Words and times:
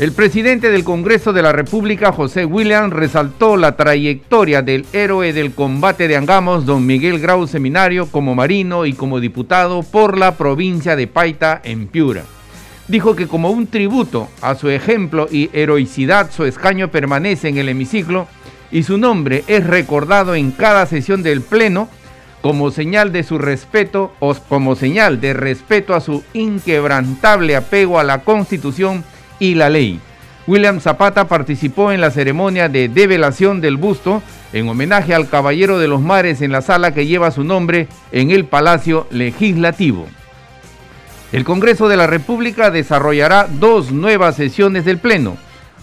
El 0.00 0.10
presidente 0.10 0.72
del 0.72 0.82
Congreso 0.82 1.32
de 1.32 1.40
la 1.40 1.52
República, 1.52 2.10
José 2.10 2.44
William, 2.44 2.90
resaltó 2.90 3.56
la 3.56 3.76
trayectoria 3.76 4.60
del 4.60 4.86
héroe 4.92 5.32
del 5.32 5.54
combate 5.54 6.08
de 6.08 6.16
Angamos, 6.16 6.66
don 6.66 6.84
Miguel 6.84 7.20
Grau 7.20 7.46
Seminario, 7.46 8.06
como 8.10 8.34
marino 8.34 8.86
y 8.86 8.94
como 8.94 9.20
diputado 9.20 9.84
por 9.84 10.18
la 10.18 10.36
provincia 10.36 10.96
de 10.96 11.06
Paita, 11.06 11.60
en 11.62 11.86
Piura. 11.86 12.24
Dijo 12.88 13.14
que 13.14 13.28
como 13.28 13.50
un 13.50 13.68
tributo 13.68 14.28
a 14.42 14.56
su 14.56 14.68
ejemplo 14.68 15.28
y 15.30 15.48
heroicidad, 15.52 16.32
su 16.32 16.44
escaño 16.44 16.88
permanece 16.90 17.48
en 17.48 17.58
el 17.58 17.68
hemiciclo 17.68 18.26
y 18.72 18.82
su 18.82 18.98
nombre 18.98 19.44
es 19.46 19.64
recordado 19.64 20.34
en 20.34 20.50
cada 20.50 20.86
sesión 20.86 21.22
del 21.22 21.40
Pleno 21.40 21.88
como 22.42 22.72
señal 22.72 23.12
de 23.12 23.22
su 23.22 23.38
respeto 23.38 24.12
o 24.18 24.34
como 24.34 24.74
señal 24.74 25.20
de 25.20 25.34
respeto 25.34 25.94
a 25.94 26.00
su 26.00 26.24
inquebrantable 26.34 27.54
apego 27.54 28.00
a 28.00 28.04
la 28.04 28.22
Constitución 28.22 29.04
y 29.38 29.54
la 29.54 29.70
ley. 29.70 30.00
William 30.46 30.80
Zapata 30.80 31.26
participó 31.26 31.90
en 31.90 32.00
la 32.00 32.10
ceremonia 32.10 32.68
de 32.68 32.88
develación 32.88 33.60
del 33.60 33.78
busto 33.78 34.22
en 34.52 34.68
homenaje 34.68 35.14
al 35.14 35.28
Caballero 35.28 35.78
de 35.78 35.88
los 35.88 36.02
Mares 36.02 36.42
en 36.42 36.52
la 36.52 36.60
sala 36.60 36.92
que 36.92 37.06
lleva 37.06 37.30
su 37.30 37.44
nombre 37.44 37.88
en 38.12 38.30
el 38.30 38.44
Palacio 38.44 39.06
Legislativo. 39.10 40.06
El 41.32 41.44
Congreso 41.44 41.88
de 41.88 41.96
la 41.96 42.06
República 42.06 42.70
desarrollará 42.70 43.48
dos 43.50 43.90
nuevas 43.90 44.36
sesiones 44.36 44.84
del 44.84 44.98
Pleno. 44.98 45.36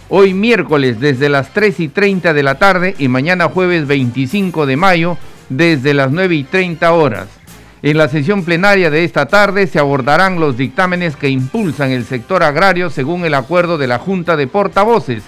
Hoy 0.09 0.33
miércoles 0.33 0.99
desde 0.99 1.27
las 1.27 1.53
3 1.53 1.79
y 1.79 1.87
30 1.87 2.33
de 2.33 2.43
la 2.43 2.55
tarde 2.55 2.95
y 2.97 3.07
mañana 3.07 3.49
jueves 3.49 3.87
25 3.87 4.65
de 4.65 4.77
mayo 4.77 5.17
desde 5.49 5.93
las 5.93 6.11
9 6.11 6.35
y 6.35 6.43
30 6.43 6.93
horas. 6.93 7.40
En 7.83 7.97
la 7.97 8.09
sesión 8.09 8.45
plenaria 8.45 8.91
de 8.91 9.03
esta 9.03 9.25
tarde 9.25 9.65
se 9.65 9.79
abordarán 9.79 10.39
los 10.39 10.55
dictámenes 10.55 11.15
que 11.15 11.29
impulsan 11.29 11.89
el 11.89 12.05
sector 12.05 12.43
agrario 12.43 12.91
según 12.91 13.25
el 13.25 13.33
acuerdo 13.33 13.79
de 13.79 13.87
la 13.87 13.97
Junta 13.97 14.37
de 14.37 14.45
Portavoces. 14.45 15.23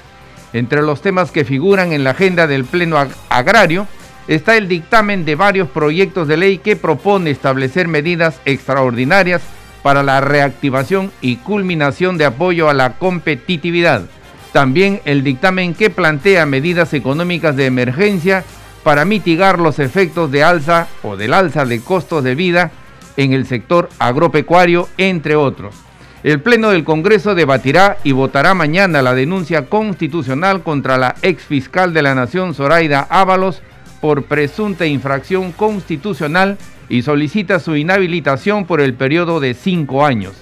Entre 0.54 0.84
los 0.84 1.02
temas 1.02 1.32
que 1.32 1.46
figuran 1.46 1.94
en 1.94 2.04
la 2.04 2.12
agenda 2.12 2.46
del 2.46 2.66
Pleno 2.66 3.04
Agrario 3.30 3.88
está 4.28 4.56
el 4.56 4.68
dictamen 4.68 5.26
de 5.26 5.34
varios 5.34 5.68
proyectos 5.68 6.28
de 6.28 6.38
ley 6.38 6.60
que 6.60 6.76
propone 6.76 7.32
establecer 7.32 7.88
medidas 7.88 8.40
extraordinarias 8.46 9.42
para 9.82 10.04
la 10.04 10.22
reactivación 10.22 11.12
y 11.22 11.38
culminación 11.38 12.20
de 12.20 12.26
apoyo 12.26 12.70
a 12.70 12.76
la 12.76 12.94
competitividad. 13.00 14.04
También 14.52 15.02
el 15.06 15.24
dictamen 15.24 15.74
que 15.74 15.90
plantea 15.90 16.46
medidas 16.46 16.94
económicas 16.94 17.56
de 17.56 17.66
emergencia 17.66 18.44
para 18.84 19.06
mitigar 19.06 19.60
los 19.60 19.80
efectos 19.80 20.32
de 20.32 20.44
alza 20.44 20.88
o 21.02 21.16
del 21.16 21.34
alza 21.34 21.66
de 21.66 21.82
costos 21.82 22.24
de 22.24 22.36
vida 22.36 22.72
en 23.18 23.34
el 23.34 23.46
sector 23.46 23.90
agropecuario, 24.00 24.90
entre 24.98 25.36
otros. 25.36 25.76
El 26.24 26.42
Pleno 26.42 26.70
del 26.70 26.84
Congreso 26.84 27.36
debatirá 27.36 27.98
y 28.04 28.14
votará 28.14 28.54
mañana 28.54 29.02
la 29.02 29.14
denuncia 29.14 29.66
constitucional 29.66 30.64
contra 30.64 30.98
la 30.98 31.16
ex 31.22 31.44
fiscal 31.44 31.94
de 31.94 32.02
la 32.02 32.16
Nación, 32.16 32.54
Zoraida 32.54 33.06
Ábalos, 33.10 33.62
por 34.00 34.24
presunta 34.24 34.86
infracción 34.86 35.52
constitucional 35.52 36.58
y 36.90 37.02
solicita 37.02 37.60
su 37.60 37.76
inhabilitación 37.76 38.66
por 38.66 38.82
el 38.82 38.94
periodo 38.94 39.40
de 39.40 39.54
cinco 39.54 40.06
años. 40.06 40.34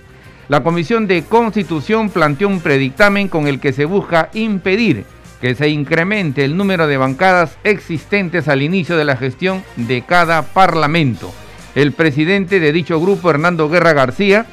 La 0.50 0.64
Comisión 0.64 1.08
de 1.08 1.24
Constitución 1.24 2.10
planteó 2.10 2.48
un 2.48 2.60
predictamen 2.60 3.28
con 3.28 3.48
el 3.48 3.60
que 3.60 3.74
se 3.74 3.86
busca 3.86 4.30
impedir 4.34 5.06
que 5.42 5.56
se 5.56 5.68
incremente 5.70 6.46
el 6.46 6.56
número 6.56 6.88
de 6.88 6.98
bancadas 6.98 7.58
existentes 7.64 8.48
al 8.48 8.62
inicio 8.62 8.96
de 8.96 9.06
la 9.06 9.18
gestión 9.18 9.64
de 9.76 10.04
cada 10.04 10.44
parlamento. 10.44 11.34
El 11.74 11.94
presidente 11.94 12.60
de 12.60 12.72
dicho 12.72 13.02
grupo, 13.02 13.30
Hernando 13.30 13.68
Guerra 13.68 13.94
García, 13.94 14.46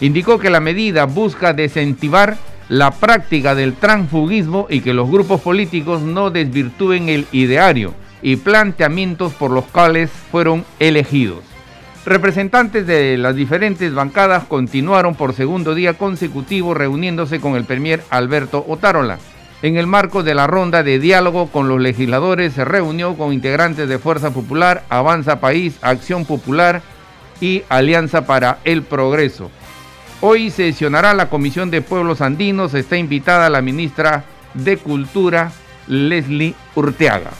indicó 0.00 0.38
que 0.38 0.50
la 0.50 0.60
medida 0.60 1.06
busca 1.06 1.52
desincentivar 1.52 2.36
la 2.68 2.92
práctica 2.92 3.54
del 3.54 3.74
transfugismo 3.74 4.66
y 4.70 4.80
que 4.80 4.94
los 4.94 5.10
grupos 5.10 5.40
políticos 5.40 6.02
no 6.02 6.30
desvirtúen 6.30 7.08
el 7.08 7.26
ideario 7.32 7.94
y 8.22 8.36
planteamientos 8.36 9.32
por 9.32 9.50
los 9.50 9.64
cuales 9.64 10.10
fueron 10.30 10.64
elegidos. 10.78 11.40
Representantes 12.04 12.86
de 12.86 13.18
las 13.18 13.34
diferentes 13.34 13.92
bancadas 13.92 14.44
continuaron 14.44 15.14
por 15.14 15.34
segundo 15.34 15.74
día 15.74 15.94
consecutivo 15.94 16.74
reuniéndose 16.74 17.40
con 17.40 17.56
el 17.56 17.64
premier 17.64 18.02
Alberto 18.10 18.64
Otárola. 18.68 19.18
En 19.60 19.76
el 19.76 19.88
marco 19.88 20.22
de 20.22 20.36
la 20.36 20.46
ronda 20.46 20.84
de 20.84 21.00
diálogo 21.00 21.48
con 21.48 21.68
los 21.68 21.80
legisladores 21.80 22.52
se 22.52 22.64
reunió 22.64 23.16
con 23.16 23.32
integrantes 23.32 23.88
de 23.88 23.98
Fuerza 23.98 24.30
Popular, 24.30 24.84
Avanza 24.88 25.40
País, 25.40 25.78
Acción 25.82 26.24
Popular 26.24 26.80
y 27.40 27.64
Alianza 27.68 28.24
para 28.24 28.58
el 28.64 28.82
Progreso. 28.82 29.50
Hoy 30.20 30.50
sesionará 30.50 31.12
la 31.12 31.28
Comisión 31.28 31.72
de 31.72 31.82
Pueblos 31.82 32.20
Andinos, 32.20 32.74
está 32.74 32.96
invitada 32.96 33.50
la 33.50 33.60
ministra 33.60 34.24
de 34.54 34.76
Cultura, 34.76 35.50
Leslie 35.88 36.54
Urteaga. 36.76 37.30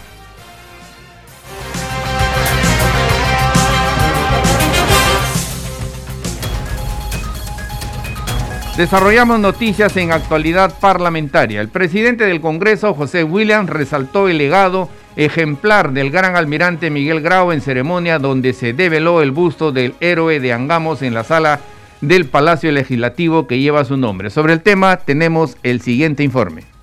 Desarrollamos 8.78 9.40
noticias 9.40 9.96
en 9.96 10.12
actualidad 10.12 10.72
parlamentaria. 10.78 11.60
El 11.60 11.68
presidente 11.68 12.26
del 12.26 12.40
Congreso, 12.40 12.94
José 12.94 13.24
Williams, 13.24 13.68
resaltó 13.68 14.28
el 14.28 14.38
legado 14.38 14.88
ejemplar 15.16 15.90
del 15.90 16.12
gran 16.12 16.36
almirante 16.36 16.88
Miguel 16.88 17.20
Grau 17.20 17.50
en 17.50 17.60
ceremonia 17.60 18.20
donde 18.20 18.52
se 18.52 18.74
develó 18.74 19.20
el 19.20 19.32
busto 19.32 19.72
del 19.72 19.94
héroe 19.98 20.38
de 20.38 20.52
Angamos 20.52 21.02
en 21.02 21.12
la 21.12 21.24
sala 21.24 21.58
del 22.02 22.26
Palacio 22.26 22.70
Legislativo 22.70 23.48
que 23.48 23.58
lleva 23.58 23.84
su 23.84 23.96
nombre. 23.96 24.30
Sobre 24.30 24.52
el 24.52 24.60
tema 24.60 24.98
tenemos 24.98 25.56
el 25.64 25.80
siguiente 25.80 26.22
informe 26.22 26.77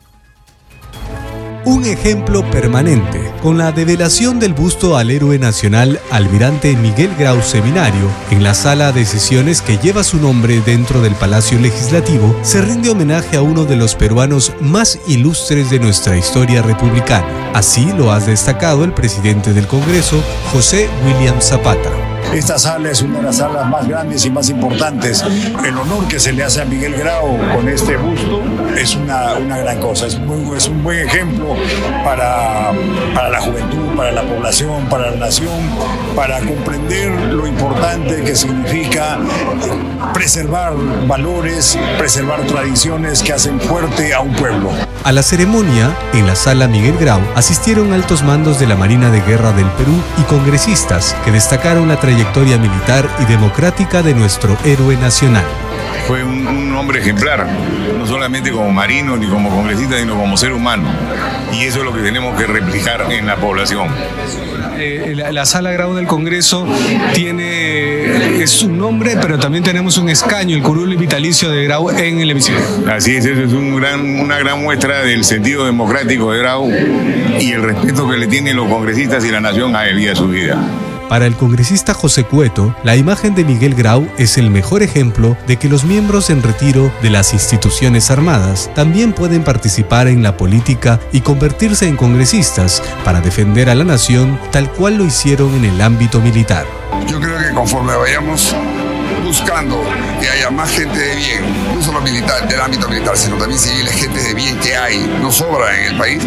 un 1.65 1.85
ejemplo 1.85 2.49
permanente, 2.51 3.33
con 3.41 3.57
la 3.57 3.71
develación 3.71 4.39
del 4.39 4.53
busto 4.53 4.97
al 4.97 5.09
héroe 5.09 5.39
nacional 5.39 5.99
Almirante 6.11 6.75
Miguel 6.75 7.09
Grau 7.17 7.41
Seminario, 7.41 8.07
en 8.29 8.43
la 8.43 8.53
sala 8.53 8.91
de 8.91 9.05
sesiones 9.05 9.61
que 9.61 9.77
lleva 9.77 10.03
su 10.03 10.17
nombre 10.17 10.61
dentro 10.61 11.01
del 11.01 11.15
Palacio 11.15 11.59
Legislativo, 11.59 12.35
se 12.43 12.61
rinde 12.61 12.89
homenaje 12.89 13.37
a 13.37 13.41
uno 13.41 13.65
de 13.65 13.75
los 13.75 13.95
peruanos 13.95 14.53
más 14.61 14.99
ilustres 15.07 15.71
de 15.71 15.79
nuestra 15.79 16.15
historia 16.15 16.61
republicana. 16.61 17.51
Así 17.53 17.91
lo 17.97 18.11
ha 18.11 18.19
destacado 18.19 18.83
el 18.83 18.93
presidente 18.93 19.53
del 19.53 19.67
Congreso, 19.67 20.21
José 20.51 20.87
William 21.05 21.41
Zapata. 21.41 21.94
Esta 22.33 22.59
sala 22.59 22.91
es 22.91 23.01
una 23.01 23.19
de 23.19 23.23
las 23.23 23.37
salas 23.37 23.67
más 23.69 23.87
grandes 23.87 24.25
y 24.25 24.29
más 24.29 24.49
importantes. 24.49 25.23
El 25.65 25.77
honor 25.77 26.07
que 26.07 26.19
se 26.19 26.33
le 26.33 26.43
hace 26.43 26.61
a 26.61 26.65
Miguel 26.65 26.95
Grau 26.95 27.37
con 27.53 27.67
este 27.69 27.95
busto 27.95 28.41
es 28.75 28.95
una, 28.95 29.35
una 29.35 29.57
gran 29.59 29.79
cosa, 29.79 30.07
es, 30.07 30.19
es 30.57 30.67
un 30.67 30.83
buen 30.83 30.99
ejemplo 30.99 31.55
para, 32.03 32.71
para 33.13 33.29
la 33.29 33.39
juventud, 33.39 33.95
para 33.95 34.11
la 34.11 34.23
población, 34.23 34.85
para 34.89 35.11
la 35.11 35.17
nación, 35.17 35.61
para 36.15 36.39
comprender 36.39 37.11
lo 37.33 37.47
importante 37.47 38.21
que 38.23 38.35
significa 38.35 39.17
preservar 40.13 40.73
valores, 41.07 41.77
preservar 41.97 42.41
tradiciones 42.47 43.23
que 43.23 43.33
hacen 43.33 43.59
fuerte 43.61 44.13
a 44.13 44.19
un 44.19 44.33
pueblo. 44.33 44.71
A 45.03 45.11
la 45.11 45.21
ceremonia, 45.21 45.95
en 46.13 46.25
la 46.25 46.35
sala 46.35 46.67
Miguel 46.67 46.97
Grau, 46.97 47.21
asistieron 47.35 47.93
altos 47.93 48.23
mandos 48.23 48.59
de 48.59 48.66
la 48.66 48.75
Marina 48.75 49.11
de 49.11 49.21
Guerra 49.21 49.51
del 49.51 49.69
Perú 49.71 49.93
y 50.17 50.23
congresistas 50.23 51.16
que 51.23 51.31
destacaron 51.31 51.87
la 51.87 51.99
trayectoria 51.99 52.15
militar 52.16 53.09
y 53.20 53.26
democrática 53.26 54.02
de 54.02 54.14
nuestro 54.14 54.58
héroe 54.64 54.96
nacional. 54.97 55.44
Fue 56.08 56.23
un, 56.23 56.73
hombre 56.76 57.00
ejemplar, 57.00 57.47
no 57.97 58.06
solamente 58.06 58.52
como 58.52 58.70
marino 58.70 59.16
ni 59.17 59.28
como 59.28 59.50
congresista, 59.50 59.97
sino 59.97 60.16
como 60.16 60.38
ser 60.38 60.52
humano. 60.52 60.84
Y 61.53 61.64
eso 61.64 61.79
es 61.79 61.85
lo 61.85 61.94
que 61.94 62.02
tenemos 62.02 62.38
que 62.38 62.46
replicar 62.46 63.12
en 63.12 63.26
la 63.26 63.38
población. 63.38 63.88
Eh, 64.78 65.14
la, 65.32 65.46
sala 65.46 65.72
Grau 65.72 65.94
del 65.94 66.06
Congreso 66.06 66.67
tiene 67.14 68.44
es 68.44 68.62
un 68.62 68.78
nombre, 68.78 69.17
pero 69.22 69.40
también 69.40 69.64
tenemos 69.64 69.97
un 69.97 70.09
escaño, 70.09 70.56
el 70.56 70.62
curul 70.62 70.96
vitalicio 70.97 71.50
de 71.50 71.64
Grau 71.64 71.90
en 71.90 72.20
el 72.20 72.32
hemiciclo. 72.32 72.62
Así 72.91 73.16
es, 73.16 73.26
eso 73.26 73.44
es 73.44 73.53
un 73.53 73.78
gran, 73.78 74.20
una 74.20 74.38
gran 74.38 74.62
muestra 74.62 75.02
del 75.02 75.23
sentido 75.23 75.66
democrático 75.66 76.32
de 76.34 76.40
Grau 76.40 76.70
y 77.40 77.52
el 77.52 77.64
respeto 77.64 78.09
que 78.09 78.17
le 78.17 78.28
tienen 78.28 78.58
los 78.58 78.67
congresistas 78.67 79.23
y 79.23 79.32
la 79.32 79.40
nación 79.40 79.76
a 79.76 79.88
él 79.88 80.00
y 80.00 80.09
a 80.09 80.16
su 80.16 80.28
vida. 80.28 80.62
Para 81.09 81.28
el 81.28 81.35
congresista 81.35 81.93
José 81.93 82.23
Cueto, 82.23 82.75
la 82.84 82.96
imagen 82.96 83.35
de 83.35 83.46
Miguel 83.46 83.75
Grau 83.75 84.09
es 84.17 84.40
el 84.40 84.49
mejor 84.49 84.81
ejemplo 84.81 85.37
de 85.46 85.57
que 85.57 85.69
los 85.69 85.84
miembros 85.84 86.31
en 86.31 86.41
retiro 86.41 86.91
de 87.03 87.11
las 87.11 87.34
instituciones 87.34 88.09
armadas 88.09 88.72
también 88.73 89.13
pueden 89.13 89.43
participar 89.43 90.07
en 90.07 90.23
la 90.23 90.35
política 90.35 90.99
y 91.11 91.22
convertirse 91.22 91.87
en 91.87 91.96
congresistas 91.96 92.81
para 93.03 93.22
defender 93.22 93.69
a 93.69 93.75
la 93.75 93.84
nación 93.84 94.40
tal 94.52 94.72
cual 94.72 94.97
lo 94.97 95.05
hicieron 95.05 95.53
en 95.53 95.66
el 95.66 95.81
ámbito 95.81 96.19
militar. 96.22 96.66
Yo 97.07 97.19
creo 97.19 97.37
que 97.37 97.53
conforme 97.53 97.96
vayamos 97.96 98.55
buscando 99.40 99.84
que 100.22 100.29
haya 100.29 100.49
más 100.49 100.70
gente 100.70 100.97
de 100.97 101.16
bien, 101.17 101.76
no 101.76 101.82
solo 101.82 101.99
militar, 101.99 102.47
del 102.47 102.61
ámbito 102.61 102.87
militar, 102.87 103.17
sino 103.17 103.35
también 103.35 103.59
civiles, 103.59 103.93
gente 103.93 104.22
de 104.22 104.34
bien 104.34 104.58
que 104.59 104.78
hay, 104.78 104.97
no 105.22 105.29
sobra 105.29 105.78
en 105.78 105.91
el 105.91 105.97
país, 105.97 106.23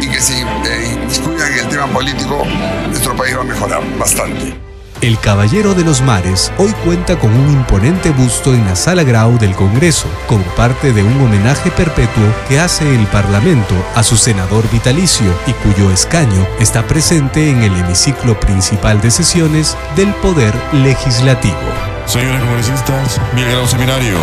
y 0.00 0.06
que 0.06 0.20
si 0.20 0.34
eh, 0.34 0.98
en 1.24 1.58
el 1.58 1.68
tema 1.68 1.88
político, 1.88 2.44
nuestro 2.88 3.16
país 3.16 3.36
va 3.36 3.40
a 3.40 3.44
mejorar 3.44 3.82
bastante. 3.98 4.56
El 5.00 5.18
Caballero 5.18 5.74
de 5.74 5.84
los 5.84 6.00
Mares 6.00 6.52
hoy 6.56 6.72
cuenta 6.84 7.18
con 7.18 7.34
un 7.34 7.50
imponente 7.50 8.10
busto 8.10 8.54
en 8.54 8.64
la 8.64 8.76
Sala 8.76 9.02
Grau 9.02 9.36
del 9.36 9.54
Congreso, 9.56 10.08
como 10.28 10.44
parte 10.54 10.92
de 10.92 11.02
un 11.02 11.20
homenaje 11.20 11.72
perpetuo 11.72 12.24
que 12.48 12.60
hace 12.60 12.88
el 12.94 13.04
Parlamento 13.08 13.74
a 13.96 14.04
su 14.04 14.16
senador 14.16 14.70
vitalicio 14.70 15.26
y 15.48 15.52
cuyo 15.54 15.90
escaño 15.90 16.46
está 16.60 16.86
presente 16.86 17.50
en 17.50 17.64
el 17.64 17.74
hemiciclo 17.76 18.38
principal 18.38 19.00
de 19.00 19.10
sesiones 19.10 19.76
del 19.96 20.14
Poder 20.14 20.54
Legislativo. 20.72 21.93
Señores 22.06 22.40
congresistas, 22.42 23.20
Miguel 23.34 23.66
Seminario. 23.66 24.18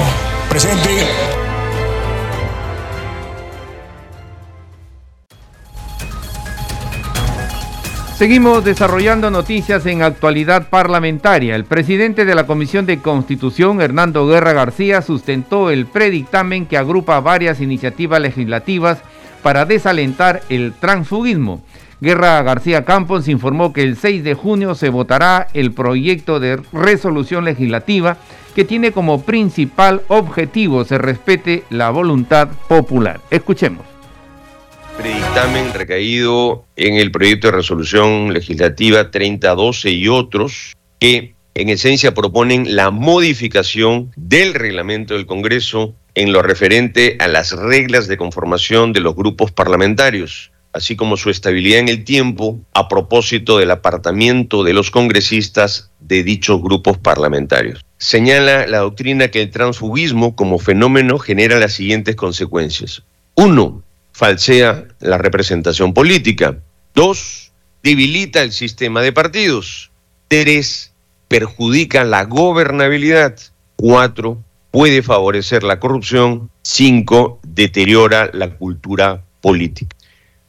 Presente. 0.49 0.89
Seguimos 8.15 8.63
desarrollando 8.63 9.31
noticias 9.31 9.85
en 9.87 10.03
actualidad 10.03 10.69
parlamentaria. 10.69 11.55
El 11.55 11.65
presidente 11.65 12.23
de 12.23 12.35
la 12.35 12.45
Comisión 12.45 12.85
de 12.85 12.99
Constitución, 12.99 13.81
Hernando 13.81 14.27
Guerra 14.27 14.53
García, 14.53 15.01
sustentó 15.01 15.71
el 15.71 15.87
predictamen 15.87 16.67
que 16.67 16.77
agrupa 16.77 17.19
varias 17.19 17.61
iniciativas 17.61 18.21
legislativas 18.21 18.99
para 19.41 19.65
desalentar 19.65 20.43
el 20.49 20.73
transfugismo. 20.73 21.63
Guerra 22.01 22.41
García 22.41 22.83
Campos 22.83 23.27
informó 23.27 23.73
que 23.73 23.83
el 23.83 23.95
6 23.95 24.23
de 24.23 24.33
junio 24.33 24.73
se 24.73 24.89
votará 24.89 25.47
el 25.53 25.71
proyecto 25.71 26.39
de 26.39 26.59
resolución 26.73 27.45
legislativa 27.45 28.17
que 28.55 28.65
tiene 28.65 28.91
como 28.91 29.21
principal 29.23 30.01
objetivo 30.07 30.83
se 30.83 30.97
respete 30.97 31.63
la 31.69 31.91
voluntad 31.91 32.49
popular. 32.67 33.21
Escuchemos 33.29 33.85
predictamen 34.97 35.73
recaído 35.73 36.65
en 36.75 36.95
el 36.95 37.11
proyecto 37.11 37.47
de 37.47 37.57
resolución 37.57 38.33
legislativa 38.33 39.09
3012 39.09 39.91
y 39.91 40.07
otros 40.07 40.75
que 40.99 41.35
en 41.53 41.69
esencia 41.69 42.13
proponen 42.13 42.75
la 42.75 42.91
modificación 42.91 44.11
del 44.15 44.53
reglamento 44.53 45.13
del 45.13 45.25
Congreso 45.25 45.93
en 46.15 46.33
lo 46.33 46.41
referente 46.41 47.17
a 47.19 47.27
las 47.27 47.51
reglas 47.51 48.07
de 48.07 48.17
conformación 48.17 48.91
de 48.91 48.99
los 48.99 49.15
grupos 49.15 49.51
parlamentarios, 49.51 50.51
así 50.73 50.95
como 50.95 51.17
su 51.17 51.29
estabilidad 51.29 51.79
en 51.79 51.89
el 51.89 52.03
tiempo 52.03 52.59
a 52.73 52.87
propósito 52.87 53.57
del 53.57 53.71
apartamiento 53.71 54.63
de 54.63 54.73
los 54.73 54.91
congresistas 54.91 55.91
de 55.99 56.23
dichos 56.23 56.61
grupos 56.61 56.97
parlamentarios. 56.97 57.83
Señala 57.97 58.65
la 58.67 58.79
doctrina 58.79 59.29
que 59.29 59.41
el 59.41 59.51
transfugismo 59.51 60.35
como 60.35 60.59
fenómeno 60.59 61.19
genera 61.19 61.59
las 61.59 61.73
siguientes 61.73 62.15
consecuencias. 62.15 63.03
Uno, 63.35 63.83
falsea 64.11 64.85
la 64.99 65.17
representación 65.17 65.93
política. 65.93 66.57
Dos, 66.95 67.51
debilita 67.83 68.41
el 68.41 68.51
sistema 68.51 69.01
de 69.01 69.13
partidos. 69.13 69.91
Tres, 70.27 70.93
perjudica 71.27 72.03
la 72.03 72.25
gobernabilidad. 72.25 73.37
Cuatro, 73.75 74.43
puede 74.71 75.01
favorecer 75.01 75.63
la 75.63 75.79
corrupción. 75.79 76.49
Cinco, 76.63 77.39
deteriora 77.43 78.29
la 78.33 78.55
cultura 78.55 79.23
política. 79.41 79.95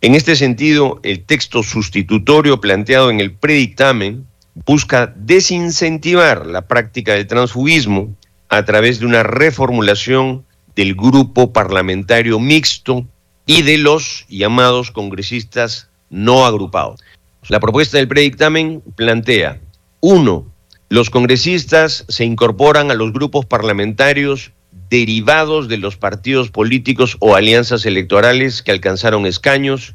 En 0.05 0.17
este 0.17 0.35
sentido, 0.35 0.99
el 1.05 1.25
texto 1.25 1.63
sustitutorio 1.63 2.61
planteado 2.61 3.09
en 3.09 3.21
el 3.21 3.31
predictamen 3.33 4.27
busca 4.67 5.15
desincentivar 5.15 6.45
la 6.45 6.67
práctica 6.67 7.13
del 7.15 7.29
transfugismo 7.29 8.13
a 8.49 8.65
través 8.65 8.99
de 8.99 9.07
una 9.07 9.23
reformulación 9.23 10.45
del 10.75 10.97
grupo 10.97 11.53
parlamentario 11.53 12.41
mixto 12.41 13.07
y 13.47 13.63
de 13.63 13.79
los 13.79 14.27
llamados 14.29 14.91
congresistas 14.91 15.89
no 16.11 16.47
agrupados. 16.47 17.01
La 17.47 17.61
propuesta 17.61 17.99
del 17.99 18.09
predictamen 18.09 18.83
plantea, 18.97 19.61
uno, 20.01 20.53
los 20.89 21.11
congresistas 21.11 22.05
se 22.09 22.25
incorporan 22.25 22.91
a 22.91 22.95
los 22.95 23.13
grupos 23.13 23.47
parlamentarios 23.47 24.51
derivados 24.93 25.69
de 25.69 25.79
los 25.79 25.97
partidos 25.97 26.51
políticos 26.51 27.17
o 27.19 27.35
alianzas 27.35 27.87
electorales 27.87 28.63
que 28.63 28.73
alcanzaron 28.73 29.25
escaños, 29.25 29.95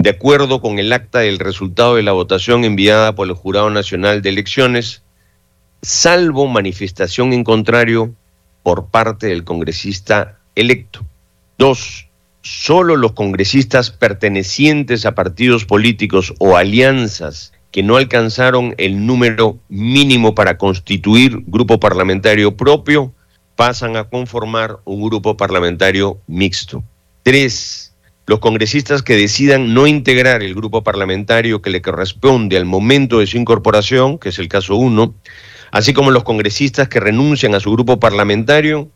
de 0.00 0.10
acuerdo 0.10 0.60
con 0.60 0.80
el 0.80 0.92
acta 0.92 1.20
del 1.20 1.38
resultado 1.38 1.94
de 1.94 2.02
la 2.02 2.10
votación 2.10 2.64
enviada 2.64 3.14
por 3.14 3.28
el 3.28 3.34
Jurado 3.34 3.70
Nacional 3.70 4.22
de 4.22 4.30
Elecciones, 4.30 5.04
salvo 5.82 6.48
manifestación 6.48 7.32
en 7.32 7.44
contrario 7.44 8.12
por 8.64 8.88
parte 8.88 9.28
del 9.28 9.44
congresista 9.44 10.36
electo. 10.56 11.06
Dos, 11.56 12.08
solo 12.42 12.96
los 12.96 13.12
congresistas 13.12 13.92
pertenecientes 13.92 15.06
a 15.06 15.14
partidos 15.14 15.64
políticos 15.64 16.34
o 16.40 16.56
alianzas 16.56 17.52
que 17.70 17.84
no 17.84 17.94
alcanzaron 17.94 18.74
el 18.78 19.06
número 19.06 19.58
mínimo 19.68 20.34
para 20.34 20.58
constituir 20.58 21.40
grupo 21.46 21.78
parlamentario 21.78 22.56
propio 22.56 23.13
pasan 23.56 23.96
a 23.96 24.04
conformar 24.04 24.78
un 24.84 25.02
grupo 25.02 25.36
parlamentario 25.36 26.18
mixto. 26.26 26.82
Tres, 27.22 27.94
los 28.26 28.38
congresistas 28.38 29.02
que 29.02 29.16
decidan 29.16 29.74
no 29.74 29.86
integrar 29.86 30.42
el 30.42 30.54
grupo 30.54 30.82
parlamentario 30.82 31.62
que 31.62 31.70
le 31.70 31.82
corresponde 31.82 32.56
al 32.56 32.64
momento 32.64 33.20
de 33.20 33.26
su 33.26 33.36
incorporación, 33.36 34.18
que 34.18 34.30
es 34.30 34.38
el 34.38 34.48
caso 34.48 34.76
uno, 34.76 35.14
así 35.70 35.92
como 35.92 36.10
los 36.10 36.24
congresistas 36.24 36.88
que 36.88 37.00
renuncian 37.00 37.54
a 37.54 37.60
su 37.60 37.70
grupo 37.72 38.00
parlamentario, 38.00 38.88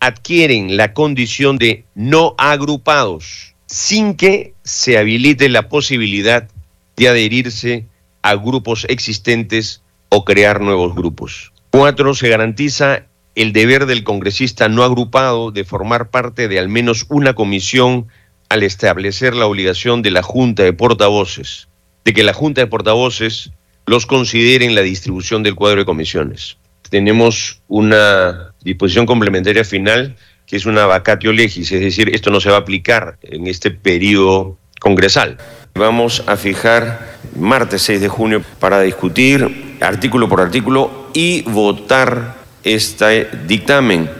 adquieren 0.00 0.76
la 0.76 0.94
condición 0.94 1.58
de 1.58 1.84
no 1.94 2.34
agrupados 2.38 3.54
sin 3.66 4.14
que 4.14 4.54
se 4.64 4.98
habilite 4.98 5.48
la 5.48 5.68
posibilidad 5.68 6.48
de 6.96 7.08
adherirse 7.08 7.86
a 8.20 8.34
grupos 8.34 8.86
existentes 8.88 9.82
o 10.08 10.24
crear 10.24 10.60
nuevos 10.60 10.94
grupos. 10.94 11.52
Cuatro, 11.70 12.14
se 12.14 12.28
garantiza 12.28 13.06
el 13.34 13.52
deber 13.52 13.86
del 13.86 14.04
congresista 14.04 14.68
no 14.68 14.84
agrupado 14.84 15.50
de 15.50 15.64
formar 15.64 16.10
parte 16.10 16.48
de 16.48 16.58
al 16.58 16.68
menos 16.68 17.06
una 17.08 17.34
comisión 17.34 18.08
al 18.48 18.62
establecer 18.62 19.34
la 19.34 19.46
obligación 19.46 20.02
de 20.02 20.10
la 20.10 20.22
Junta 20.22 20.62
de 20.62 20.72
Portavoces, 20.72 21.68
de 22.04 22.12
que 22.12 22.22
la 22.22 22.34
Junta 22.34 22.60
de 22.60 22.66
Portavoces 22.66 23.50
los 23.86 24.06
considere 24.06 24.64
en 24.64 24.74
la 24.74 24.82
distribución 24.82 25.42
del 25.42 25.54
cuadro 25.54 25.80
de 25.80 25.86
comisiones 25.86 26.56
tenemos 26.92 27.62
una 27.68 28.52
disposición 28.62 29.06
complementaria 29.06 29.64
final 29.64 30.14
que 30.46 30.56
es 30.56 30.66
una 30.66 30.84
vacatio 30.84 31.32
legis, 31.32 31.72
es 31.72 31.80
decir, 31.80 32.14
esto 32.14 32.30
no 32.30 32.38
se 32.38 32.50
va 32.50 32.56
a 32.56 32.60
aplicar 32.60 33.16
en 33.22 33.46
este 33.46 33.70
periodo 33.70 34.58
congresal. 34.78 35.38
Vamos 35.74 36.22
a 36.26 36.36
fijar 36.36 37.16
martes 37.34 37.80
6 37.82 37.98
de 38.02 38.08
junio 38.08 38.42
para 38.60 38.82
discutir 38.82 39.78
artículo 39.80 40.28
por 40.28 40.42
artículo 40.42 41.08
y 41.14 41.40
votar 41.42 42.41
este 42.64 43.28
dictamen. 43.46 44.10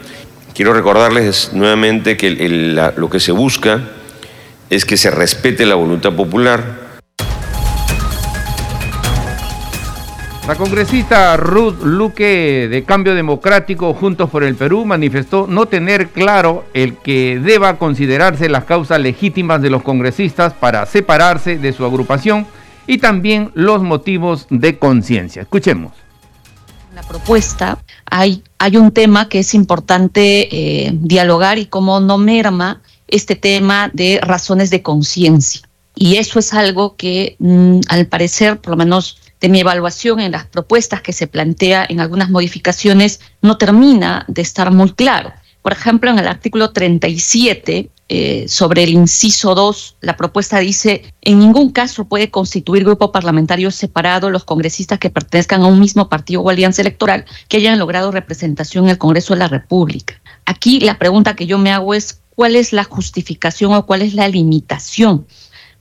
Quiero 0.55 0.75
recordarles 0.75 1.53
nuevamente 1.53 2.17
que 2.17 2.31
lo 2.97 3.11
que 3.11 3.21
se 3.21 3.33
busca 3.33 3.81
es 4.71 4.85
que 4.85 4.97
se 4.97 5.11
respete 5.11 5.67
la 5.67 5.75
voluntad 5.75 6.13
popular, 6.13 6.83
La 10.47 10.57
congresista 10.57 11.37
Ruth 11.37 11.85
Luque 11.85 12.67
de 12.69 12.83
Cambio 12.83 13.15
Democrático 13.15 13.95
Juntos 13.95 14.29
por 14.29 14.43
el 14.43 14.57
Perú 14.57 14.85
manifestó 14.85 15.47
no 15.47 15.67
tener 15.67 16.09
claro 16.09 16.65
el 16.75 16.97
que 16.97 17.41
deba 17.41 17.79
considerarse 17.79 18.49
las 18.49 18.65
causas 18.65 19.01
legítimas 19.01 19.63
de 19.63 19.71
los 19.71 19.85
congresistas 19.85 20.53
para 20.53 20.85
separarse 20.85 21.59
de 21.59 21.73
su 21.73 21.85
agrupación 21.85 22.45
y 22.89 22.99
también 22.99 23.53
los 23.55 23.85
motivos 23.85 24.49
de 24.51 24.79
conciencia. 24.79 25.43
Escuchemos. 25.43 26.01
La 26.95 27.03
propuesta 27.03 27.79
hay, 28.05 28.43
hay 28.59 28.77
un 28.77 28.91
tema 28.91 29.29
que 29.29 29.39
es 29.39 29.55
importante 29.55 30.49
eh, 30.55 30.91
dialogar 30.93 31.59
y 31.59 31.67
cómo 31.67 32.01
no 32.01 32.19
merma 32.19 32.83
este 33.09 33.35
tema 33.35 33.91
de 33.95 34.21
razones 34.23 34.69
de 34.69 34.83
conciencia. 34.83 35.63
Y 35.95 36.17
eso 36.17 36.39
es 36.39 36.53
algo 36.53 36.97
que 36.97 37.37
mm, 37.39 37.81
al 37.89 38.07
parecer, 38.07 38.61
por 38.61 38.73
lo 38.73 38.77
menos 38.77 39.19
de 39.41 39.49
mi 39.49 39.61
evaluación 39.61 40.21
en 40.21 40.33
las 40.33 40.45
propuestas 40.47 41.01
que 41.01 41.13
se 41.13 41.27
plantea 41.27 41.87
en 41.89 42.01
algunas 42.01 42.31
modificaciones 42.31 43.21
no 43.41 43.57
termina 43.57 44.25
de 44.29 44.43
estar 44.43 44.71
muy 44.71 44.93
claro. 44.93 45.33
Por 45.63 45.73
ejemplo, 45.73 46.11
en 46.11 46.19
el 46.19 46.29
artículo 46.29 46.73
37 46.73 47.89
eh, 48.14 48.47
sobre 48.47 48.83
el 48.83 48.90
inciso 48.90 49.54
2, 49.54 49.97
la 50.02 50.19
propuesta 50.19 50.59
dice, 50.59 51.14
en 51.23 51.38
ningún 51.38 51.71
caso 51.71 52.04
puede 52.04 52.31
constituir 52.31 52.85
grupo 52.85 53.11
parlamentario 53.11 53.71
separado 53.71 54.28
los 54.28 54.45
congresistas 54.45 54.99
que 54.99 55.09
pertenezcan 55.09 55.62
a 55.62 55.66
un 55.66 55.81
mismo 55.81 56.11
partido 56.11 56.42
o 56.42 56.50
alianza 56.50 56.83
electoral 56.83 57.25
que 57.49 57.57
hayan 57.57 57.78
logrado 57.78 58.11
representación 58.11 58.85
en 58.85 58.90
el 58.90 58.99
Congreso 58.99 59.33
de 59.33 59.38
la 59.38 59.49
República. 59.49 60.21
Aquí 60.45 60.78
la 60.81 60.99
pregunta 60.99 61.35
que 61.35 61.47
yo 61.47 61.57
me 61.57 61.73
hago 61.73 61.95
es, 61.95 62.21
¿cuál 62.35 62.54
es 62.54 62.75
la 62.75 62.85
justificación 62.85 63.73
o 63.73 63.87
cuál 63.87 64.02
es 64.02 64.12
la 64.12 64.28
limitación? 64.28 65.26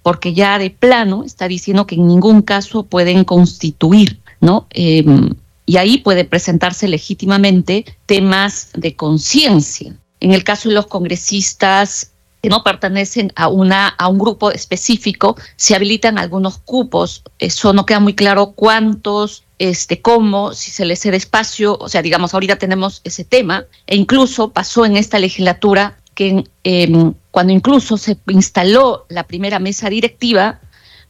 Porque 0.01 0.33
ya 0.33 0.57
de 0.57 0.69
plano 0.69 1.25
está 1.25 1.49
diciendo 1.49 1.85
que 1.85 1.95
en 1.95 2.07
ningún 2.07 2.43
caso 2.43 2.83
pueden 2.83 3.25
constituir, 3.25 4.21
¿no? 4.39 4.67
Em, 4.69 5.35
y 5.65 5.75
ahí 5.75 5.97
puede 5.97 6.23
presentarse 6.23 6.87
legítimamente 6.87 7.83
temas 8.05 8.69
de 8.73 8.95
conciencia. 8.95 9.93
En 10.21 10.31
el 10.31 10.45
caso 10.45 10.69
de 10.69 10.75
los 10.75 10.87
congresistas 10.87 12.10
que 12.41 12.49
no 12.49 12.63
pertenecen 12.63 13.31
a, 13.35 13.47
una, 13.47 13.87
a 13.87 14.07
un 14.07 14.17
grupo 14.17 14.51
específico, 14.51 15.37
se 15.55 15.75
habilitan 15.75 16.17
algunos 16.17 16.57
cupos. 16.57 17.23
Eso 17.39 17.71
no 17.73 17.85
queda 17.85 17.99
muy 17.99 18.15
claro 18.15 18.53
cuántos, 18.53 19.43
este, 19.59 20.01
cómo, 20.01 20.53
si 20.53 20.71
se 20.71 20.85
les 20.85 20.99
cede 20.99 21.17
espacio. 21.17 21.77
O 21.79 21.87
sea, 21.87 22.01
digamos, 22.01 22.33
ahorita 22.33 22.55
tenemos 22.55 23.01
ese 23.03 23.23
tema. 23.23 23.65
E 23.85 23.95
incluso 23.95 24.51
pasó 24.51 24.85
en 24.85 24.97
esta 24.97 25.19
legislatura 25.19 25.97
que 26.15 26.43
em, 26.63 27.13
cuando 27.29 27.53
incluso 27.53 27.97
se 27.97 28.17
instaló 28.27 29.05
la 29.09 29.23
primera 29.23 29.59
mesa 29.59 29.89
directiva, 29.89 30.59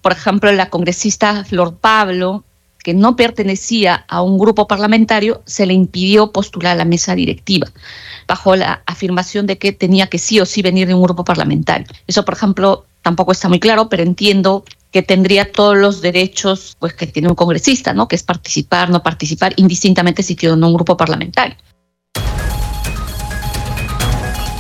por 0.02 0.12
ejemplo, 0.12 0.52
la 0.52 0.70
congresista 0.70 1.46
Flor 1.46 1.78
Pablo, 1.78 2.44
que 2.84 2.94
no 2.94 3.16
pertenecía 3.16 4.06
a 4.08 4.22
un 4.22 4.38
grupo 4.38 4.68
parlamentario, 4.68 5.42
se 5.46 5.66
le 5.66 5.74
impidió 5.74 6.32
postular 6.32 6.74
a 6.74 6.76
la 6.76 6.86
mesa 6.86 7.16
directiva, 7.16 7.68
bajo 8.28 8.56
la 8.56 8.84
afirmación 8.86 9.48
de 9.48 9.58
que 9.58 9.72
tenía 9.72 10.08
que 10.08 10.18
sí 10.18 10.40
o 10.40 10.46
sí 10.46 10.62
venir 10.62 10.88
de 10.88 10.94
un 10.94 11.04
grupo 11.04 11.24
parlamentario. 11.24 11.88
Eso, 12.08 12.26
por 12.26 12.34
ejemplo, 12.34 12.86
tampoco 13.02 13.32
está 13.32 13.50
muy 13.50 13.60
claro, 13.60 13.90
pero 13.90 14.04
entiendo 14.04 14.64
que 14.92 15.02
tendría 15.02 15.52
todos 15.52 15.78
los 15.78 16.02
derechos 16.02 16.76
pues, 16.80 16.94
que 16.94 17.08
tiene 17.08 17.30
un 17.30 17.36
congresista, 17.36 17.94
¿no? 17.94 18.08
que 18.08 18.16
es 18.16 18.24
participar, 18.24 18.90
no 18.90 19.02
participar, 19.02 19.54
indistintamente 19.56 20.22
si 20.22 20.36
tiene 20.36 20.56
un 20.56 20.74
grupo 20.74 20.98
parlamentario. 20.98 21.56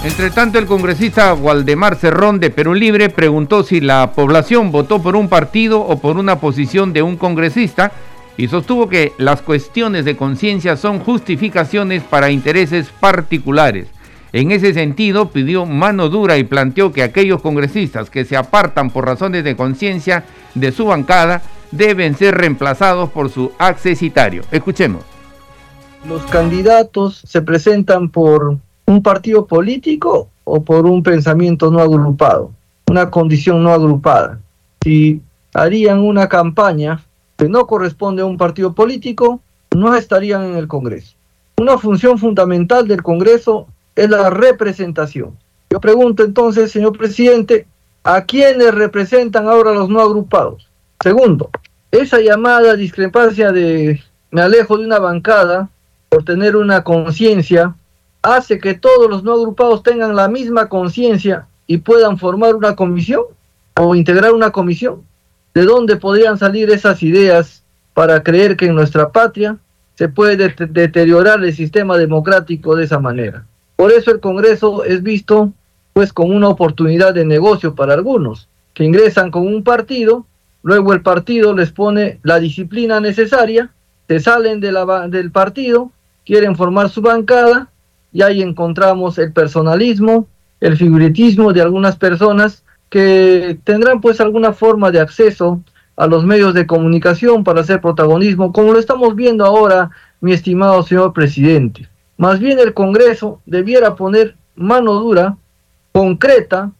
Entre 0.03 0.31
tanto, 0.31 0.57
el 0.57 0.65
congresista 0.65 1.31
Waldemar 1.35 1.95
Cerrón 1.95 2.39
de 2.39 2.49
Perú 2.49 2.73
Libre 2.73 3.09
preguntó 3.09 3.63
si 3.63 3.81
la 3.81 4.13
población 4.13 4.71
votó 4.71 4.99
por 4.99 5.15
un 5.15 5.29
partido 5.29 5.79
o 5.79 5.99
por 5.99 6.17
una 6.17 6.39
posición 6.39 6.91
de 6.91 7.03
un 7.03 7.17
congresista 7.17 7.91
y 8.37 8.47
sostuvo 8.47 8.87
que 8.87 9.13
las 9.17 9.41
cuestiones 9.41 10.05
de 10.05 10.15
conciencia 10.15 10.77
son 10.77 10.99
justificaciones 10.99 12.03
para 12.03 12.31
intereses 12.31 12.89
particulares. 12.99 13.87
En 14.33 14.51
ese 14.51 14.73
sentido, 14.73 15.29
pidió 15.29 15.65
mano 15.65 16.07
dura 16.07 16.37
y 16.37 16.45
planteó 16.45 16.93
que 16.93 17.03
aquellos 17.03 17.41
congresistas 17.41 18.09
que 18.09 18.23
se 18.23 18.37
apartan 18.37 18.89
por 18.89 19.05
razones 19.05 19.43
de 19.43 19.57
conciencia 19.57 20.23
de 20.55 20.71
su 20.71 20.85
bancada 20.85 21.41
deben 21.71 22.15
ser 22.15 22.35
reemplazados 22.35 23.09
por 23.09 23.29
su 23.29 23.51
accesitario. 23.57 24.43
Escuchemos. 24.51 25.03
Los 26.07 26.23
candidatos 26.23 27.21
se 27.25 27.41
presentan 27.41 28.09
por 28.09 28.57
un 28.85 29.03
partido 29.03 29.45
político 29.45 30.29
o 30.45 30.63
por 30.63 30.85
un 30.85 31.03
pensamiento 31.03 31.69
no 31.69 31.79
agrupado, 31.79 32.51
una 32.87 33.09
condición 33.09 33.63
no 33.63 33.71
agrupada. 33.71 34.39
Si 34.81 35.21
harían 35.53 35.99
una 35.99 36.27
campaña 36.27 37.01
que 37.41 37.49
no 37.49 37.65
corresponde 37.65 38.21
a 38.21 38.25
un 38.25 38.37
partido 38.37 38.75
político, 38.75 39.41
no 39.75 39.95
estarían 39.95 40.43
en 40.43 40.57
el 40.57 40.67
Congreso. 40.67 41.15
Una 41.57 41.79
función 41.79 42.19
fundamental 42.19 42.87
del 42.87 43.01
Congreso 43.01 43.65
es 43.95 44.07
la 44.11 44.29
representación. 44.29 45.35
Yo 45.71 45.81
pregunto 45.81 46.23
entonces, 46.23 46.71
señor 46.71 46.95
presidente, 46.95 47.65
¿a 48.03 48.25
quiénes 48.25 48.75
representan 48.75 49.47
ahora 49.47 49.73
los 49.73 49.89
no 49.89 50.01
agrupados? 50.01 50.67
Segundo, 51.01 51.49
esa 51.89 52.19
llamada 52.19 52.75
discrepancia 52.75 53.51
de 53.51 53.99
me 54.29 54.41
alejo 54.41 54.77
de 54.77 54.85
una 54.85 54.99
bancada 54.99 55.67
por 56.09 56.23
tener 56.23 56.55
una 56.55 56.83
conciencia 56.83 57.73
hace 58.21 58.59
que 58.59 58.75
todos 58.75 59.09
los 59.09 59.23
no 59.23 59.33
agrupados 59.33 59.81
tengan 59.81 60.15
la 60.15 60.27
misma 60.27 60.69
conciencia 60.69 61.47
y 61.65 61.79
puedan 61.79 62.19
formar 62.19 62.53
una 62.53 62.75
comisión 62.75 63.23
o 63.79 63.95
integrar 63.95 64.31
una 64.31 64.51
comisión. 64.51 65.01
¿De 65.53 65.63
dónde 65.63 65.97
podrían 65.97 66.37
salir 66.37 66.69
esas 66.69 67.03
ideas 67.03 67.63
para 67.93 68.23
creer 68.23 68.55
que 68.55 68.67
en 68.67 68.75
nuestra 68.75 69.11
patria 69.11 69.57
se 69.95 70.07
puede 70.07 70.37
deteriorar 70.69 71.43
el 71.43 71.53
sistema 71.53 71.97
democrático 71.97 72.75
de 72.75 72.85
esa 72.85 72.99
manera? 72.99 73.45
Por 73.75 73.91
eso 73.91 74.11
el 74.11 74.19
Congreso 74.19 74.83
es 74.83 75.03
visto 75.03 75.51
pues 75.93 76.13
como 76.13 76.35
una 76.35 76.47
oportunidad 76.47 77.13
de 77.13 77.25
negocio 77.25 77.75
para 77.75 77.93
algunos, 77.93 78.47
que 78.73 78.85
ingresan 78.85 79.29
con 79.29 79.45
un 79.45 79.63
partido, 79.63 80.25
luego 80.63 80.93
el 80.93 81.01
partido 81.01 81.53
les 81.53 81.71
pone 81.71 82.19
la 82.23 82.39
disciplina 82.39 83.01
necesaria, 83.01 83.71
se 84.07 84.19
salen 84.19 84.61
del 84.61 85.31
partido, 85.31 85.91
quieren 86.25 86.55
formar 86.55 86.89
su 86.89 87.01
bancada 87.01 87.69
y 88.13 88.21
ahí 88.21 88.41
encontramos 88.41 89.17
el 89.17 89.33
personalismo, 89.33 90.27
el 90.61 90.77
figuritismo 90.77 91.51
de 91.51 91.61
algunas 91.61 91.97
personas 91.97 92.63
que 92.91 93.57
tendrán 93.63 94.01
pues 94.01 94.19
alguna 94.19 94.51
forma 94.51 94.91
de 94.91 94.99
acceso 94.99 95.61
a 95.95 96.07
los 96.07 96.25
medios 96.25 96.53
de 96.53 96.67
comunicación 96.67 97.45
para 97.45 97.61
hacer 97.61 97.79
protagonismo, 97.79 98.51
como 98.51 98.73
lo 98.73 98.79
estamos 98.79 99.15
viendo 99.15 99.45
ahora, 99.45 99.91
mi 100.19 100.33
estimado 100.33 100.83
señor 100.83 101.13
presidente. 101.13 101.87
Más 102.17 102.39
bien 102.39 102.59
el 102.59 102.73
Congreso 102.73 103.39
debiera 103.45 103.95
poner 103.95 104.35
mano 104.55 104.95
dura, 104.95 105.37
concreta, 105.93 106.71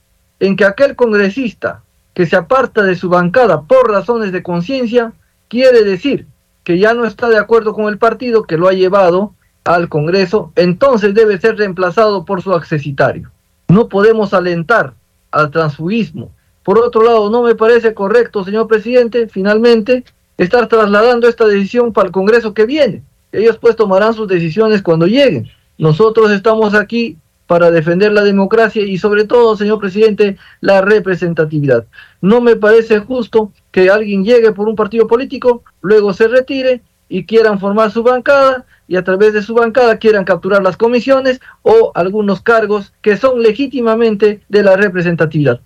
en 0.41 0.57
que 0.57 0.65
aquel 0.65 0.97
congresista 0.97 1.81
que 2.13 2.25
se 2.25 2.35
aparta 2.35 2.83
de 2.83 2.95
su 2.95 3.07
bancada 3.07 3.61
por 3.61 3.89
razones 3.89 4.33
de 4.33 4.43
conciencia, 4.43 5.13
quiere 5.47 5.83
decir 5.85 6.27
que 6.65 6.77
ya 6.77 6.93
no 6.93 7.05
está 7.05 7.29
de 7.29 7.37
acuerdo 7.37 7.73
con 7.73 7.85
el 7.85 7.97
partido 7.97 8.43
que 8.43 8.57
lo 8.57 8.67
ha 8.67 8.73
llevado 8.73 9.33
al 9.63 9.87
Congreso, 9.87 10.51
entonces 10.57 11.13
debe 11.13 11.39
ser 11.39 11.55
reemplazado 11.55 12.25
por 12.25 12.41
su 12.41 12.53
accesitario. 12.53 13.31
No 13.69 13.87
podemos 13.87 14.33
alentar 14.33 14.93
al 15.31 15.51
transfugismo. 15.51 16.31
Por 16.63 16.77
otro 16.77 17.03
lado, 17.03 17.29
no 17.29 17.41
me 17.41 17.55
parece 17.55 17.93
correcto, 17.93 18.43
señor 18.43 18.67
presidente, 18.67 19.27
finalmente, 19.27 20.03
estar 20.37 20.67
trasladando 20.67 21.27
esta 21.27 21.45
decisión 21.47 21.91
para 21.93 22.07
el 22.07 22.11
Congreso 22.11 22.53
que 22.53 22.65
viene. 22.65 23.03
Ellos 23.31 23.57
pues 23.57 23.75
tomarán 23.75 24.13
sus 24.13 24.27
decisiones 24.27 24.81
cuando 24.81 25.07
lleguen. 25.07 25.49
Nosotros 25.77 26.31
estamos 26.31 26.75
aquí 26.75 27.17
para 27.47 27.71
defender 27.71 28.13
la 28.13 28.23
democracia 28.23 28.83
y 28.83 28.97
sobre 28.97 29.25
todo, 29.25 29.57
señor 29.57 29.79
presidente, 29.79 30.37
la 30.61 30.81
representatividad. 30.81 31.85
No 32.21 32.39
me 32.39 32.55
parece 32.55 32.99
justo 32.99 33.51
que 33.71 33.89
alguien 33.89 34.23
llegue 34.23 34.51
por 34.51 34.69
un 34.69 34.75
partido 34.75 35.07
político, 35.07 35.63
luego 35.81 36.13
se 36.13 36.27
retire 36.27 36.81
y 37.09 37.25
quieran 37.25 37.59
formar 37.59 37.91
su 37.91 38.03
bancada 38.03 38.65
y 38.91 38.97
a 38.97 39.05
través 39.05 39.31
de 39.31 39.41
su 39.41 39.53
bancada 39.53 39.99
quieran 39.99 40.25
capturar 40.25 40.61
las 40.61 40.75
comisiones 40.75 41.39
o 41.61 41.93
algunos 41.95 42.41
cargos 42.41 42.91
que 43.01 43.15
son 43.15 43.41
legítimamente 43.41 44.41
de 44.49 44.63
la 44.63 44.75
representatividad. 44.75 45.61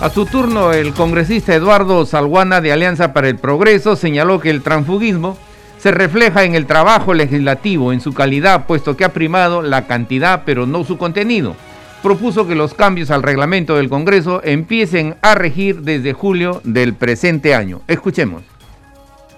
A 0.00 0.08
su 0.08 0.24
turno, 0.24 0.72
el 0.72 0.94
congresista 0.94 1.54
Eduardo 1.54 2.06
Salguana 2.06 2.62
de 2.62 2.72
Alianza 2.72 3.12
para 3.12 3.28
el 3.28 3.36
Progreso 3.36 3.96
señaló 3.96 4.40
que 4.40 4.48
el 4.48 4.62
transfugismo 4.62 5.36
se 5.76 5.90
refleja 5.90 6.44
en 6.44 6.54
el 6.54 6.64
trabajo 6.64 7.12
legislativo, 7.12 7.92
en 7.92 8.00
su 8.00 8.14
calidad, 8.14 8.64
puesto 8.66 8.96
que 8.96 9.04
ha 9.04 9.12
primado 9.12 9.60
la 9.60 9.86
cantidad 9.86 10.44
pero 10.46 10.64
no 10.64 10.84
su 10.84 10.96
contenido. 10.96 11.54
Propuso 12.02 12.48
que 12.48 12.54
los 12.54 12.72
cambios 12.72 13.10
al 13.10 13.22
reglamento 13.22 13.76
del 13.76 13.90
Congreso 13.90 14.40
empiecen 14.42 15.16
a 15.20 15.34
regir 15.34 15.82
desde 15.82 16.14
julio 16.14 16.62
del 16.64 16.94
presente 16.94 17.54
año. 17.54 17.82
Escuchemos. 17.88 18.53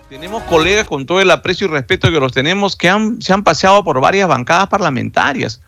Tenemos 0.09 0.45
colegas 0.45 0.87
con 0.87 1.05
todo 1.05 1.21
el 1.21 1.31
aprecio 1.33 1.67
y 1.67 1.71
respeto 1.71 2.11
que 2.13 2.21
los 2.21 2.33
tenemos 2.33 2.77
que 2.77 2.89
han, 2.89 3.21
se 3.21 3.33
han 3.33 3.43
paseado 3.43 3.83
por 3.83 4.01
varias 4.01 4.29
bancadas 4.29 4.69
parlamentarias. 4.69 5.61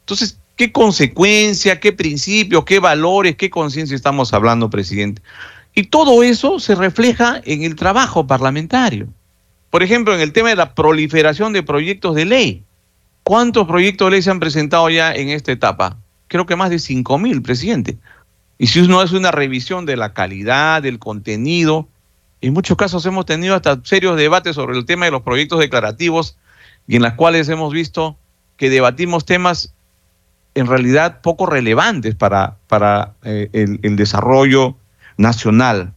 Entonces, 0.00 0.38
¿qué 0.56 0.72
consecuencia, 0.72 1.78
qué 1.78 1.92
principios, 1.92 2.64
qué 2.64 2.80
valores, 2.80 3.36
qué 3.36 3.48
conciencia 3.48 3.94
estamos 3.94 4.32
hablando, 4.32 4.70
presidente? 4.70 5.22
Y 5.72 5.84
todo 5.84 6.24
eso 6.24 6.58
se 6.58 6.74
refleja 6.74 7.40
en 7.44 7.62
el 7.62 7.76
trabajo 7.76 8.26
parlamentario. 8.26 9.06
Por 9.70 9.84
ejemplo, 9.84 10.14
en 10.14 10.20
el 10.20 10.32
tema 10.32 10.48
de 10.48 10.56
la 10.56 10.74
proliferación 10.74 11.52
de 11.52 11.62
proyectos 11.62 12.16
de 12.16 12.24
ley. 12.24 12.64
¿Cuántos 13.22 13.68
proyectos 13.68 14.06
de 14.06 14.10
ley 14.12 14.22
se 14.22 14.30
han 14.30 14.40
presentado 14.40 14.88
ya 14.90 15.14
en 15.14 15.28
esta 15.28 15.52
etapa? 15.52 15.96
Creo 16.26 16.46
que 16.46 16.56
más 16.56 16.70
de 16.70 16.80
5 16.80 17.18
mil, 17.18 17.40
presidente. 17.40 17.98
Y 18.58 18.66
si 18.68 18.80
uno 18.80 19.00
hace 19.00 19.16
una 19.16 19.30
revisión 19.30 19.86
de 19.86 19.96
la 19.96 20.12
calidad, 20.12 20.82
del 20.82 20.98
contenido, 20.98 21.88
en 22.46 22.54
muchos 22.54 22.76
casos 22.76 23.04
hemos 23.06 23.26
tenido 23.26 23.54
hasta 23.54 23.80
serios 23.82 24.16
debates 24.16 24.54
sobre 24.54 24.78
el 24.78 24.84
tema 24.84 25.06
de 25.06 25.10
los 25.10 25.22
proyectos 25.22 25.58
declarativos 25.58 26.36
y 26.86 26.96
en 26.96 27.02
las 27.02 27.14
cuales 27.14 27.48
hemos 27.48 27.72
visto 27.72 28.16
que 28.56 28.70
debatimos 28.70 29.24
temas 29.24 29.74
en 30.54 30.66
realidad 30.66 31.20
poco 31.22 31.46
relevantes 31.46 32.14
para, 32.14 32.56
para 32.68 33.14
eh, 33.24 33.50
el, 33.52 33.96
desarrollo 33.96 34.76
nacional. 35.18 35.92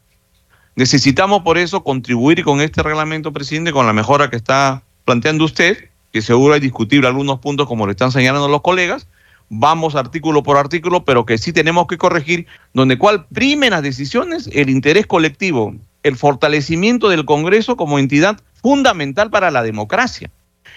Necesitamos 0.75 1.43
por 1.43 1.57
eso 1.57 1.83
contribuir 1.83 2.43
con 2.43 2.61
este 2.61 2.83
reglamento, 2.83 3.31
presidente, 3.31 3.71
con 3.71 3.85
la 3.85 3.93
mejora 3.93 4.29
que 4.29 4.35
está 4.35 4.83
planteando 5.05 5.45
usted, 5.45 5.77
que 6.11 6.21
seguro 6.21 6.55
hay 6.55 6.59
discutible 6.59 7.07
algunos 7.07 7.39
puntos 7.39 7.67
como 7.67 7.85
le 7.85 7.91
están 7.91 8.11
señalando 8.11 8.47
los 8.47 8.61
colegas, 8.61 9.07
vamos 9.49 9.95
artículo 9.95 10.43
por 10.43 10.57
artículo, 10.57 11.05
pero 11.05 11.25
que 11.25 11.37
sí 11.37 11.53
tenemos 11.53 11.87
que 11.87 11.97
corregir, 11.97 12.47
donde 12.73 12.97
cual 12.97 13.27
primen 13.27 13.71
las 13.71 13.83
decisiones 13.83 14.49
el 14.51 14.69
interés 14.69 15.07
colectivo, 15.07 15.75
el 16.03 16.15
fortalecimiento 16.15 17.09
del 17.09 17.25
Congreso 17.25 17.75
como 17.75 17.99
entidad 17.99 18.39
fundamental 18.61 19.29
para 19.29 19.51
la 19.51 19.63
democracia. 19.63 20.29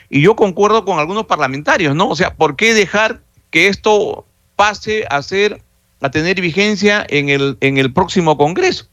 Y 0.09 0.21
yo 0.21 0.37
concuerdo 0.37 0.85
con 0.85 0.99
algunos 0.99 1.27
parlamentarios, 1.27 1.95
¿no? 1.95 2.09
O 2.09 2.17
sea, 2.17 2.35
¿por 2.35 2.57
qué 2.57 2.75
dejar 2.75 3.23
que 3.51 3.69
esto 3.69 4.27
pase 4.57 5.05
a 5.11 5.23
ser 5.23 5.63
a 6.01 6.11
tener 6.11 6.41
vigencia 6.41 7.07
en 7.09 7.29
el, 7.29 7.57
en 7.61 7.79
el 7.79 7.93
próximo 7.93 8.37
Congreso, 8.37 8.87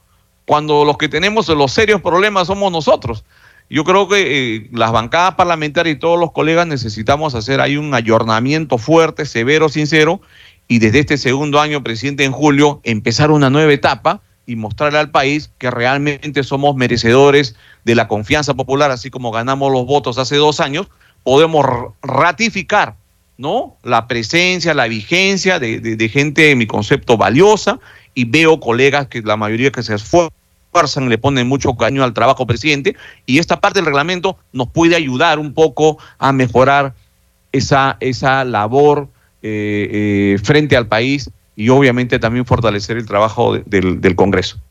cuando 0.46 0.86
los 0.86 0.98
que 0.98 1.10
tenemos 1.10 1.48
los 1.50 1.72
serios 1.72 2.02
problemas 2.02 2.48
somos 2.48 2.72
nosotros? 2.72 3.26
Yo 3.70 3.84
creo 3.84 4.08
que 4.08 4.56
eh, 4.56 4.70
las 4.72 4.92
bancadas 4.92 5.36
parlamentarias 5.36 5.96
y 5.96 6.00
todos 6.00 6.20
los 6.20 6.32
colegas 6.32 6.66
necesitamos 6.66 7.36
hacer 7.36 7.62
ahí 7.62 7.78
un 7.78 7.94
ayornamiento 7.94 8.78
fuerte, 8.78 9.26
severo, 9.26 9.70
sincero, 9.70 10.22
y 10.68 10.80
desde 10.80 11.00
este 11.00 11.18
segundo 11.18 11.60
año, 11.60 11.84
presidente, 11.84 12.24
en 12.26 12.32
julio, 12.32 12.80
empezar 12.84 13.32
una 13.32 13.50
nueva 13.50 13.74
etapa 13.74 14.22
y 14.50 14.56
mostrarle 14.56 14.98
al 14.98 15.12
país 15.12 15.52
que 15.60 15.70
realmente 15.70 16.44
somos 16.44 16.76
merecedores 16.76 17.56
de 17.86 17.94
la 17.94 18.08
confianza 18.08 18.56
popular, 18.56 18.90
así 18.90 19.12
como 19.12 19.30
ganamos 19.30 19.72
los 19.72 19.86
votos 19.86 20.18
hace 20.18 20.38
dos 20.38 20.60
años, 20.60 20.88
podemos 21.24 21.64
ratificar 22.02 22.96
¿no? 23.38 23.78
la 23.84 24.08
presencia, 24.08 24.74
la 24.74 24.88
vigencia 24.88 25.60
de, 25.60 25.80
de 25.80 26.10
gente, 26.10 26.50
en 26.50 26.58
mi 26.58 26.66
concepto, 26.66 27.16
valiosa, 27.16 27.80
y 28.16 28.26
veo 28.26 28.60
colegas 28.60 29.06
que 29.06 29.22
la 29.22 29.38
mayoría 29.38 29.72
que 29.72 29.84
se 29.84 29.94
esfuerzan 29.94 31.10
le 31.10 31.20
ponen 31.20 31.48
mucho 31.48 31.78
caño 31.78 32.04
al 32.04 32.16
trabajo 32.16 32.48
presidente 32.48 32.96
y 33.28 33.38
esta 33.38 33.62
parte 33.62 33.80
del 33.80 33.86
reglamento 33.86 34.36
nos 34.52 34.70
puede 34.70 34.96
ayudar 34.96 35.38
un 35.38 35.54
poco 35.54 36.00
a 36.18 36.32
mejorar 36.32 36.96
esa, 37.52 37.98
esa 38.00 38.44
labor 38.46 39.10
eh, 39.44 39.90
eh, 39.92 40.38
frente 40.44 40.76
al 40.76 40.88
país 40.88 41.30
y 41.60 41.68
obviamente 41.68 42.20
también 42.20 42.46
fortalecer 42.46 42.96
el 42.96 43.06
trabajo 43.06 43.58
del, 43.66 44.00
del 44.00 44.16
Congreso. 44.16 44.62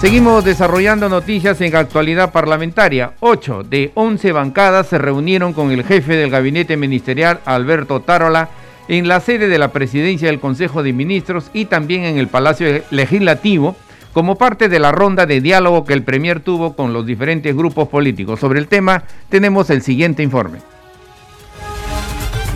Seguimos 0.00 0.42
desarrollando 0.42 1.10
noticias 1.10 1.60
en 1.60 1.76
actualidad 1.76 2.32
parlamentaria. 2.32 3.12
Ocho 3.20 3.62
de 3.62 3.92
once 3.94 4.32
bancadas 4.32 4.86
se 4.86 4.96
reunieron 4.96 5.52
con 5.52 5.70
el 5.70 5.84
jefe 5.84 6.16
del 6.16 6.30
gabinete 6.30 6.78
ministerial, 6.78 7.40
Alberto 7.44 8.00
Tarola, 8.00 8.48
en 8.88 9.06
la 9.06 9.20
sede 9.20 9.48
de 9.48 9.58
la 9.58 9.70
presidencia 9.70 10.28
del 10.28 10.40
Consejo 10.40 10.82
de 10.82 10.94
Ministros 10.94 11.50
y 11.52 11.66
también 11.66 12.04
en 12.04 12.16
el 12.16 12.28
Palacio 12.28 12.82
Legislativo 12.90 13.76
como 14.14 14.36
parte 14.36 14.70
de 14.70 14.78
la 14.78 14.92
ronda 14.92 15.26
de 15.26 15.42
diálogo 15.42 15.84
que 15.84 15.92
el 15.92 16.04
Premier 16.04 16.40
tuvo 16.40 16.74
con 16.74 16.94
los 16.94 17.04
diferentes 17.04 17.54
grupos 17.54 17.88
políticos. 17.88 18.40
Sobre 18.40 18.60
el 18.60 18.66
tema 18.68 19.04
tenemos 19.28 19.68
el 19.68 19.82
siguiente 19.82 20.22
informe. 20.22 20.60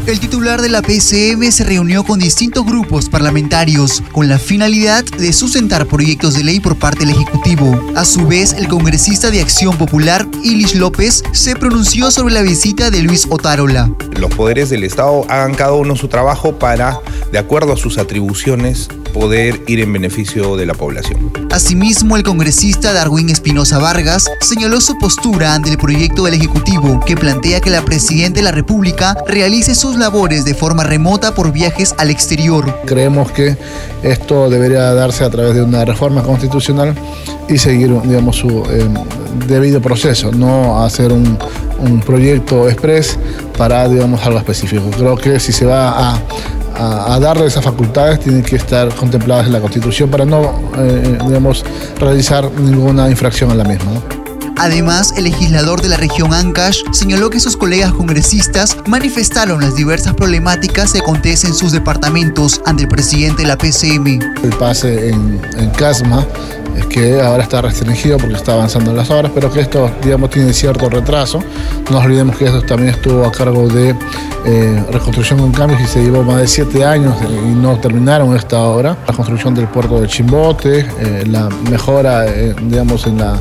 El 0.04 0.18
titular 0.18 0.60
de 0.60 0.68
la 0.68 0.82
PCM 0.82 1.52
se 1.52 1.62
reunió 1.62 2.02
con 2.02 2.18
distintos 2.18 2.66
grupos 2.66 3.08
parlamentarios 3.08 4.02
con 4.10 4.28
la 4.28 4.40
finalidad 4.40 5.04
de 5.04 5.32
sustentar 5.32 5.86
proyectos 5.86 6.34
de 6.34 6.42
ley 6.42 6.58
por 6.58 6.76
parte 6.76 7.06
del 7.06 7.10
Ejecutivo. 7.10 7.80
A 7.94 8.04
su 8.04 8.26
vez, 8.26 8.52
el 8.54 8.66
congresista 8.66 9.30
de 9.30 9.40
Acción 9.40 9.78
Popular, 9.78 10.26
Ilis 10.42 10.74
López, 10.74 11.22
se 11.32 11.54
pronunció 11.54 12.10
sobre 12.10 12.34
la 12.34 12.42
visita 12.42 12.90
de 12.90 13.02
Luis 13.02 13.28
Otárola. 13.30 13.92
Los 14.18 14.34
poderes 14.34 14.70
del 14.70 14.82
Estado 14.82 15.24
hagan 15.28 15.54
cada 15.54 15.74
uno 15.74 15.94
su 15.94 16.08
trabajo 16.08 16.58
para, 16.58 16.98
de 17.30 17.38
acuerdo 17.38 17.72
a 17.72 17.76
sus 17.76 17.96
atribuciones, 17.96 18.88
poder 19.12 19.62
ir 19.66 19.80
en 19.80 19.92
beneficio 19.92 20.56
de 20.56 20.66
la 20.66 20.74
población. 20.74 21.32
Asimismo, 21.50 22.16
el 22.16 22.22
congresista 22.22 22.92
Darwin 22.92 23.28
Espinosa 23.28 23.78
Vargas 23.78 24.30
señaló 24.40 24.80
su 24.80 24.98
postura 24.98 25.54
ante 25.54 25.70
el 25.70 25.78
proyecto 25.78 26.24
del 26.24 26.34
Ejecutivo 26.34 27.00
que 27.04 27.16
plantea 27.16 27.60
que 27.60 27.70
la 27.70 27.84
Presidenta 27.84 28.40
de 28.40 28.44
la 28.44 28.52
República 28.52 29.16
realice 29.26 29.74
sus 29.74 29.96
labores 29.96 30.44
de 30.44 30.54
forma 30.54 30.84
remota 30.84 31.34
por 31.34 31.52
viajes 31.52 31.94
al 31.98 32.10
exterior. 32.10 32.80
Creemos 32.86 33.30
que 33.32 33.56
esto 34.02 34.48
debería 34.48 34.94
darse 34.94 35.24
a 35.24 35.30
través 35.30 35.54
de 35.54 35.62
una 35.62 35.84
reforma 35.84 36.22
constitucional 36.22 36.94
y 37.48 37.58
seguir 37.58 37.92
digamos, 38.02 38.36
su 38.36 38.64
eh, 38.70 38.88
debido 39.46 39.80
proceso, 39.80 40.32
no 40.32 40.82
hacer 40.82 41.12
un, 41.12 41.38
un 41.78 42.00
proyecto 42.00 42.68
express 42.68 43.18
para 43.58 43.88
digamos, 43.88 44.24
algo 44.24 44.38
específico. 44.38 44.84
Creo 44.96 45.16
que 45.16 45.38
si 45.40 45.52
se 45.52 45.66
va 45.66 46.14
a 46.14 46.22
a, 46.74 47.18
darle 47.20 47.46
esas 47.46 47.64
facultades 47.64 48.20
tienen 48.20 48.42
que 48.42 48.56
estar 48.56 48.94
contempladas 48.94 49.46
en 49.46 49.52
la 49.52 49.60
Constitución 49.60 50.10
para 50.10 50.24
no, 50.24 50.60
eh, 50.78 51.18
digamos, 51.26 51.64
realizar 51.98 52.50
ninguna 52.52 53.10
infracción 53.10 53.50
a 53.50 53.54
la 53.54 53.64
misma. 53.64 53.92
Además, 54.56 55.14
el 55.16 55.24
legislador 55.24 55.82
de 55.82 55.88
la 55.88 55.96
región 55.96 56.32
Ancash 56.32 56.82
señaló 56.92 57.30
que 57.30 57.40
sus 57.40 57.56
colegas 57.56 57.92
congresistas 57.92 58.76
manifestaron 58.86 59.60
las 59.60 59.74
diversas 59.74 60.14
problemáticas 60.14 60.92
que 60.92 61.00
acontecen 61.00 61.50
en 61.50 61.56
sus 61.56 61.72
departamentos 61.72 62.60
ante 62.64 62.84
el 62.84 62.88
presidente 62.88 63.42
de 63.42 63.48
la 63.48 63.58
PCM. 63.58 64.20
El 64.44 64.50
pase 64.58 65.08
en, 65.08 65.40
en 65.58 65.70
Casma 65.70 66.24
es 66.76 66.86
que 66.86 67.20
ahora 67.20 67.42
está 67.42 67.60
restringido 67.60 68.18
porque 68.18 68.36
está 68.36 68.52
avanzando 68.52 68.90
en 68.90 68.96
las 68.96 69.10
obras, 69.10 69.32
pero 69.34 69.52
que 69.52 69.60
esto, 69.60 69.90
digamos, 70.02 70.30
tiene 70.30 70.52
cierto 70.52 70.88
retraso. 70.88 71.40
No 71.86 71.96
nos 71.96 72.04
olvidemos 72.04 72.36
que 72.36 72.44
esto 72.44 72.62
también 72.62 72.90
estuvo 72.90 73.24
a 73.24 73.32
cargo 73.32 73.68
de 73.68 73.96
eh, 74.44 74.84
reconstrucción 74.90 75.38
con 75.38 75.52
cambios 75.52 75.80
y 75.80 75.86
se 75.86 76.02
llevó 76.02 76.22
más 76.22 76.40
de 76.40 76.48
siete 76.48 76.84
años 76.84 77.14
y 77.22 77.54
no 77.54 77.78
terminaron 77.78 78.34
esta 78.36 78.60
obra. 78.60 78.96
La 79.06 79.14
construcción 79.14 79.54
del 79.54 79.68
puerto 79.68 80.00
de 80.00 80.08
Chimbote, 80.08 80.80
eh, 80.80 81.24
la 81.26 81.48
mejora, 81.70 82.26
eh, 82.26 82.54
digamos, 82.68 83.06
en 83.06 83.18
la 83.18 83.40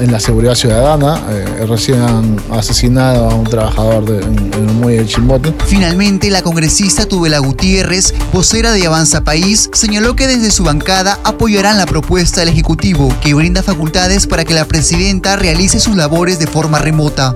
en 0.00 0.12
la 0.12 0.20
seguridad 0.20 0.54
ciudadana. 0.54 1.20
Eh, 1.30 1.66
recién 1.66 2.00
han 2.00 2.36
asesinado 2.50 3.30
a 3.30 3.34
un 3.34 3.44
trabajador 3.44 4.04
en, 4.10 4.38
en, 4.38 4.68
el 4.68 4.74
muelle 4.74 5.00
de 5.00 5.06
Chimbote. 5.06 5.54
Finalmente, 5.66 6.30
la 6.30 6.42
congresista 6.42 7.06
Tubela 7.06 7.38
Gutiérrez, 7.38 8.14
vocera 8.32 8.72
de 8.72 8.86
Avanza 8.86 9.22
País, 9.22 9.70
señaló 9.72 10.16
que 10.16 10.26
desde 10.26 10.50
su 10.50 10.64
bancada 10.64 11.18
apoyarán 11.24 11.76
la 11.76 11.86
propuesta 11.86 12.40
del 12.40 12.50
Ejecutivo, 12.50 13.14
que 13.22 13.34
brinda 13.34 13.62
facultades 13.62 14.26
para 14.26 14.44
que 14.44 14.54
la 14.54 14.64
presidenta 14.64 15.36
realice 15.36 15.80
sus 15.80 15.96
labores 15.96 16.38
de 16.38 16.46
forma 16.46 16.78
remota. 16.78 17.34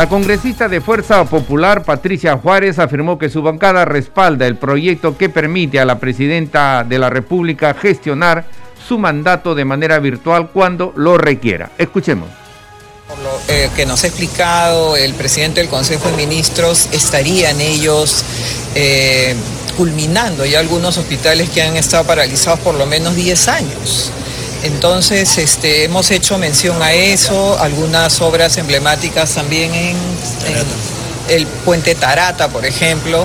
La 0.00 0.08
congresista 0.08 0.66
de 0.66 0.80
Fuerza 0.80 1.22
Popular, 1.26 1.82
Patricia 1.84 2.38
Juárez, 2.38 2.78
afirmó 2.78 3.18
que 3.18 3.28
su 3.28 3.42
bancada 3.42 3.84
respalda 3.84 4.46
el 4.46 4.56
proyecto 4.56 5.18
que 5.18 5.28
permite 5.28 5.78
a 5.78 5.84
la 5.84 5.98
presidenta 5.98 6.84
de 6.88 6.98
la 6.98 7.10
República 7.10 7.74
gestionar 7.74 8.46
su 8.88 8.98
mandato 8.98 9.54
de 9.54 9.66
manera 9.66 9.98
virtual 9.98 10.48
cuando 10.54 10.94
lo 10.96 11.18
requiera. 11.18 11.72
Escuchemos. 11.76 12.30
Por 13.08 13.18
lo 13.18 13.28
eh, 13.48 13.68
que 13.76 13.84
nos 13.84 14.02
ha 14.02 14.06
explicado 14.06 14.96
el 14.96 15.12
presidente 15.12 15.60
del 15.60 15.68
Consejo 15.68 16.08
de 16.08 16.16
Ministros, 16.16 16.88
estarían 16.92 17.60
ellos 17.60 18.24
eh, 18.74 19.34
culminando 19.76 20.46
ya 20.46 20.60
algunos 20.60 20.96
hospitales 20.96 21.50
que 21.50 21.60
han 21.60 21.76
estado 21.76 22.04
paralizados 22.04 22.60
por 22.60 22.74
lo 22.74 22.86
menos 22.86 23.16
10 23.16 23.48
años. 23.48 24.12
Entonces, 24.62 25.38
este, 25.38 25.84
hemos 25.84 26.10
hecho 26.10 26.36
mención 26.38 26.82
a 26.82 26.92
eso, 26.92 27.58
algunas 27.58 28.20
obras 28.20 28.56
emblemáticas 28.58 29.34
también 29.34 29.74
en, 29.74 29.96
el 31.28 31.46
puente 31.46 31.94
Tarata, 31.94 32.48
por 32.48 32.66
ejemplo, 32.66 33.24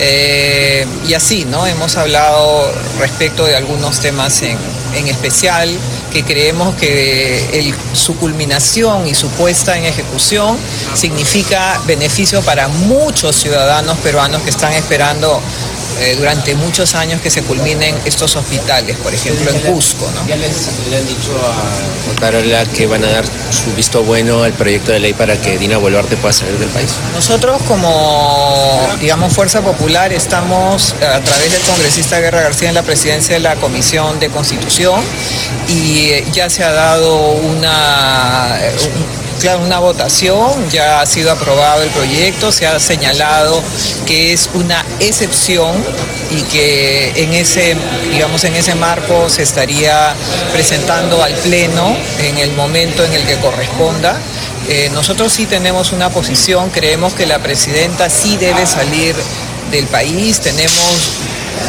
eh, 0.00 0.84
y 1.06 1.14
así, 1.14 1.44
¿no? 1.44 1.64
Hemos 1.66 1.96
hablado 1.96 2.72
respecto 2.98 3.44
de 3.44 3.54
algunos 3.54 4.00
temas 4.00 4.42
en, 4.42 4.58
especial 5.06 5.70
que 6.10 6.24
creemos 6.24 6.74
que 6.76 7.72
su 7.92 8.16
culminación 8.16 9.06
y 9.06 9.14
su 9.14 9.28
puesta 9.28 9.76
en 9.76 9.84
ejecución 9.84 10.56
significa 10.94 11.78
beneficio 11.86 12.40
para 12.40 12.68
muchos 12.68 13.36
ciudadanos 13.36 13.98
peruanos 13.98 14.40
que 14.42 14.50
están 14.50 14.72
esperando 14.72 15.40
eh, 16.00 16.16
durante 16.18 16.54
muchos 16.54 16.94
años 16.94 17.20
que 17.20 17.30
se 17.30 17.42
culminen 17.42 17.94
estos 18.04 18.36
hospitales, 18.36 18.96
por 18.98 19.14
ejemplo 19.14 19.50
en 19.50 19.60
Cusco. 19.60 20.10
¿no? 20.14 20.26
¿Ya 20.26 20.36
les, 20.36 20.68
le 20.90 20.96
han 20.96 21.06
dicho 21.06 21.32
a 21.32 22.12
Otarola 22.12 22.64
que 22.66 22.86
van 22.86 23.04
a 23.04 23.10
dar 23.10 23.24
su 23.24 23.72
visto 23.74 24.02
bueno 24.02 24.42
al 24.42 24.52
proyecto 24.52 24.92
de 24.92 25.00
ley 25.00 25.14
para 25.14 25.40
que 25.40 25.58
Dina 25.58 25.78
Boluarte 25.78 26.16
pueda 26.16 26.32
salir 26.32 26.58
del 26.58 26.68
país? 26.68 26.90
Nosotros 27.14 27.62
como, 27.62 28.88
digamos, 29.00 29.32
Fuerza 29.32 29.62
Popular 29.62 30.12
estamos 30.12 30.94
a 30.94 31.20
través 31.20 31.52
del 31.52 31.62
congresista 31.62 32.20
Guerra 32.20 32.42
García 32.42 32.68
en 32.68 32.74
la 32.74 32.82
presidencia 32.82 33.34
de 33.34 33.40
la 33.40 33.56
Comisión 33.56 34.20
de 34.20 34.28
Constitución 34.28 35.00
y 35.68 36.22
ya 36.32 36.50
se 36.50 36.64
ha 36.64 36.72
dado 36.72 37.16
una... 37.32 38.58
Claro, 39.40 39.60
una 39.60 39.78
votación, 39.80 40.70
ya 40.70 41.00
ha 41.00 41.06
sido 41.06 41.30
aprobado 41.30 41.82
el 41.82 41.90
proyecto, 41.90 42.50
se 42.50 42.66
ha 42.66 42.80
señalado 42.80 43.62
que 44.06 44.32
es 44.32 44.48
una 44.54 44.84
excepción 44.98 45.76
y 46.30 46.40
que 46.42 47.12
en 47.16 47.34
ese, 47.34 47.76
digamos, 48.10 48.42
en 48.44 48.56
ese 48.56 48.74
marco 48.74 49.28
se 49.28 49.42
estaría 49.42 50.14
presentando 50.52 51.22
al 51.22 51.34
Pleno 51.34 51.96
en 52.18 52.38
el 52.38 52.52
momento 52.52 53.04
en 53.04 53.12
el 53.12 53.24
que 53.24 53.36
corresponda. 53.36 54.18
Eh, 54.68 54.90
nosotros 54.94 55.30
sí 55.32 55.44
tenemos 55.44 55.92
una 55.92 56.08
posición, 56.08 56.70
creemos 56.70 57.12
que 57.12 57.26
la 57.26 57.38
presidenta 57.38 58.08
sí 58.08 58.38
debe 58.38 58.66
salir 58.66 59.14
del 59.70 59.86
país, 59.86 60.40
tenemos 60.40 61.10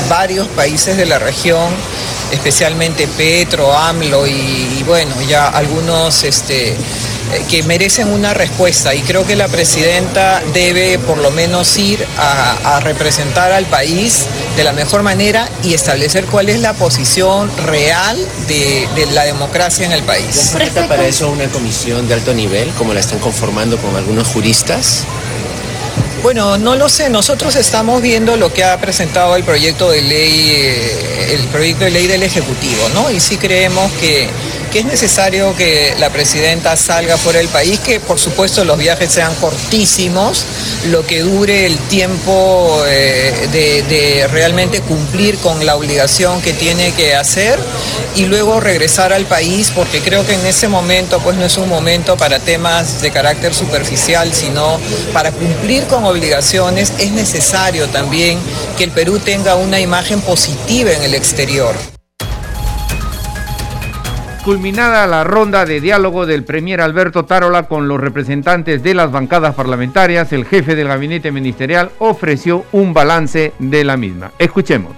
varios 0.10 0.48
países 0.48 0.96
de 0.96 1.06
la 1.06 1.20
región, 1.20 1.68
especialmente 2.32 3.08
Petro, 3.08 3.78
AMLO 3.78 4.26
y, 4.26 4.32
y 4.80 4.84
bueno, 4.88 5.14
ya 5.28 5.48
algunos 5.48 6.24
este, 6.24 6.76
que 7.50 7.64
merecen 7.64 8.10
una 8.10 8.34
respuesta 8.34 8.94
y 8.96 9.02
creo 9.02 9.26
que 9.26 9.36
la 9.36 9.48
presidenta 9.48 10.42
debe 10.54 11.00
por 11.00 11.18
lo 11.18 11.32
menos 11.32 11.78
ir 11.78 12.06
a, 12.18 12.80
representar 12.82 13.52
al 13.52 13.66
país 13.66 14.28
de 14.56 14.64
la 14.64 14.72
mejor 14.72 15.04
manera 15.04 15.50
y 15.64 15.74
establecer 15.74 16.26
cuál 16.26 16.50
es 16.50 16.60
la 16.60 16.74
posición 16.74 17.52
real 17.58 18.18
de, 18.48 18.88
la 19.14 19.24
democracia 19.24 19.86
en 19.86 19.92
el 19.92 20.04
país. 20.04 20.52
¿Falta 20.54 20.88
para 20.88 21.08
eso 21.08 21.30
una 21.30 21.48
comisión 21.48 22.08
de 22.08 22.14
alto 22.14 22.34
nivel 22.34 22.70
como 22.72 22.94
la 22.94 23.00
están 23.00 23.20
conformando 23.20 23.78
con 23.78 23.96
algunos 23.96 24.28
juristas? 24.28 25.04
Bueno, 26.24 26.58
no 26.58 26.76
lo 26.76 26.90
sé. 26.90 27.10
Nosotros 27.10 27.56
estamos 27.56 28.02
viendo 28.02 28.38
lo 28.38 28.52
que 28.52 28.64
ha 28.64 28.78
presentado 28.80 29.36
el 29.36 29.44
proyecto 29.44 29.90
de 29.90 30.02
ley, 30.02 30.52
eh, 30.52 31.36
el 31.36 31.48
proyecto 31.48 31.86
de 31.86 31.92
ley 31.92 32.08
del 32.08 32.24
Ejecutivo, 32.24 32.90
¿no? 32.94 33.12
Y 33.12 33.20
sí 33.20 33.38
creemos 33.38 33.92
que 33.94 34.30
que 34.72 34.80
es 34.80 34.86
necesario 34.86 35.56
que 35.56 35.94
la 36.00 36.10
presidenta 36.10 36.76
salga 36.76 37.18
fuera 37.18 37.40
del 37.40 37.48
país, 37.48 37.80
que 37.80 38.00
por 38.00 38.20
supuesto 38.20 38.64
los 38.66 38.78
viajes 38.78 39.12
sean 39.12 39.34
cortísimos, 39.36 40.46
lo 40.90 41.06
que 41.06 41.22
dure 41.22 41.66
el 41.66 41.78
tiempo 41.78 42.84
eh, 42.88 43.48
de, 43.52 44.28
realmente 44.32 44.82
cumplir 44.82 45.38
con 45.38 45.66
la 45.66 45.76
obligación 45.76 46.42
que 46.42 46.54
tiene 46.54 46.92
que 46.94 47.16
hacer 47.16 47.60
y 48.16 48.26
luego 48.26 48.60
regresar 48.60 49.14
al 49.14 49.26
país, 49.26 49.72
porque 49.74 50.02
creo 50.02 50.26
que 50.26 50.34
en 50.34 50.46
ese 50.46 50.68
momento 50.68 51.20
pues 51.20 51.38
no 51.38 51.46
es 51.46 51.58
un 51.58 51.70
momento 51.70 52.18
para 52.18 52.40
temas 52.40 53.02
de 53.02 53.12
carácter 53.12 53.54
superficial, 53.54 54.34
sino 54.34 54.80
para 55.14 55.32
cumplir 55.32 55.86
con 55.88 56.04
obligaciones 56.06 56.94
es 57.00 57.12
necesario 57.12 57.88
también 57.90 58.40
que 58.78 58.84
el 58.84 58.92
Perú 58.92 59.20
tenga 59.20 59.56
una 59.56 59.80
imagen 59.80 60.22
positiva 60.22 60.92
en 60.92 61.04
el 61.04 61.14
exterior. 61.14 61.97
Culminada 64.48 65.06
la 65.08 65.26
ronda 65.26 65.66
de 65.66 65.82
diálogo 65.82 66.26
del 66.26 66.46
Premier 66.46 66.80
Alberto 66.80 67.26
Tarola 67.26 67.64
con 67.64 67.90
los 67.90 68.00
representantes 68.00 68.82
de 68.82 68.94
las 68.94 69.12
bancadas 69.12 69.54
parlamentarias, 69.56 70.32
el 70.32 70.46
jefe 70.46 70.74
del 70.74 70.88
gabinete 70.88 71.34
ministerial 71.34 71.92
ofreció 72.00 72.64
un 72.72 72.94
balance 72.94 73.52
de 73.60 73.84
la 73.84 73.98
misma. 73.98 74.32
Escuchemos. 74.40 74.96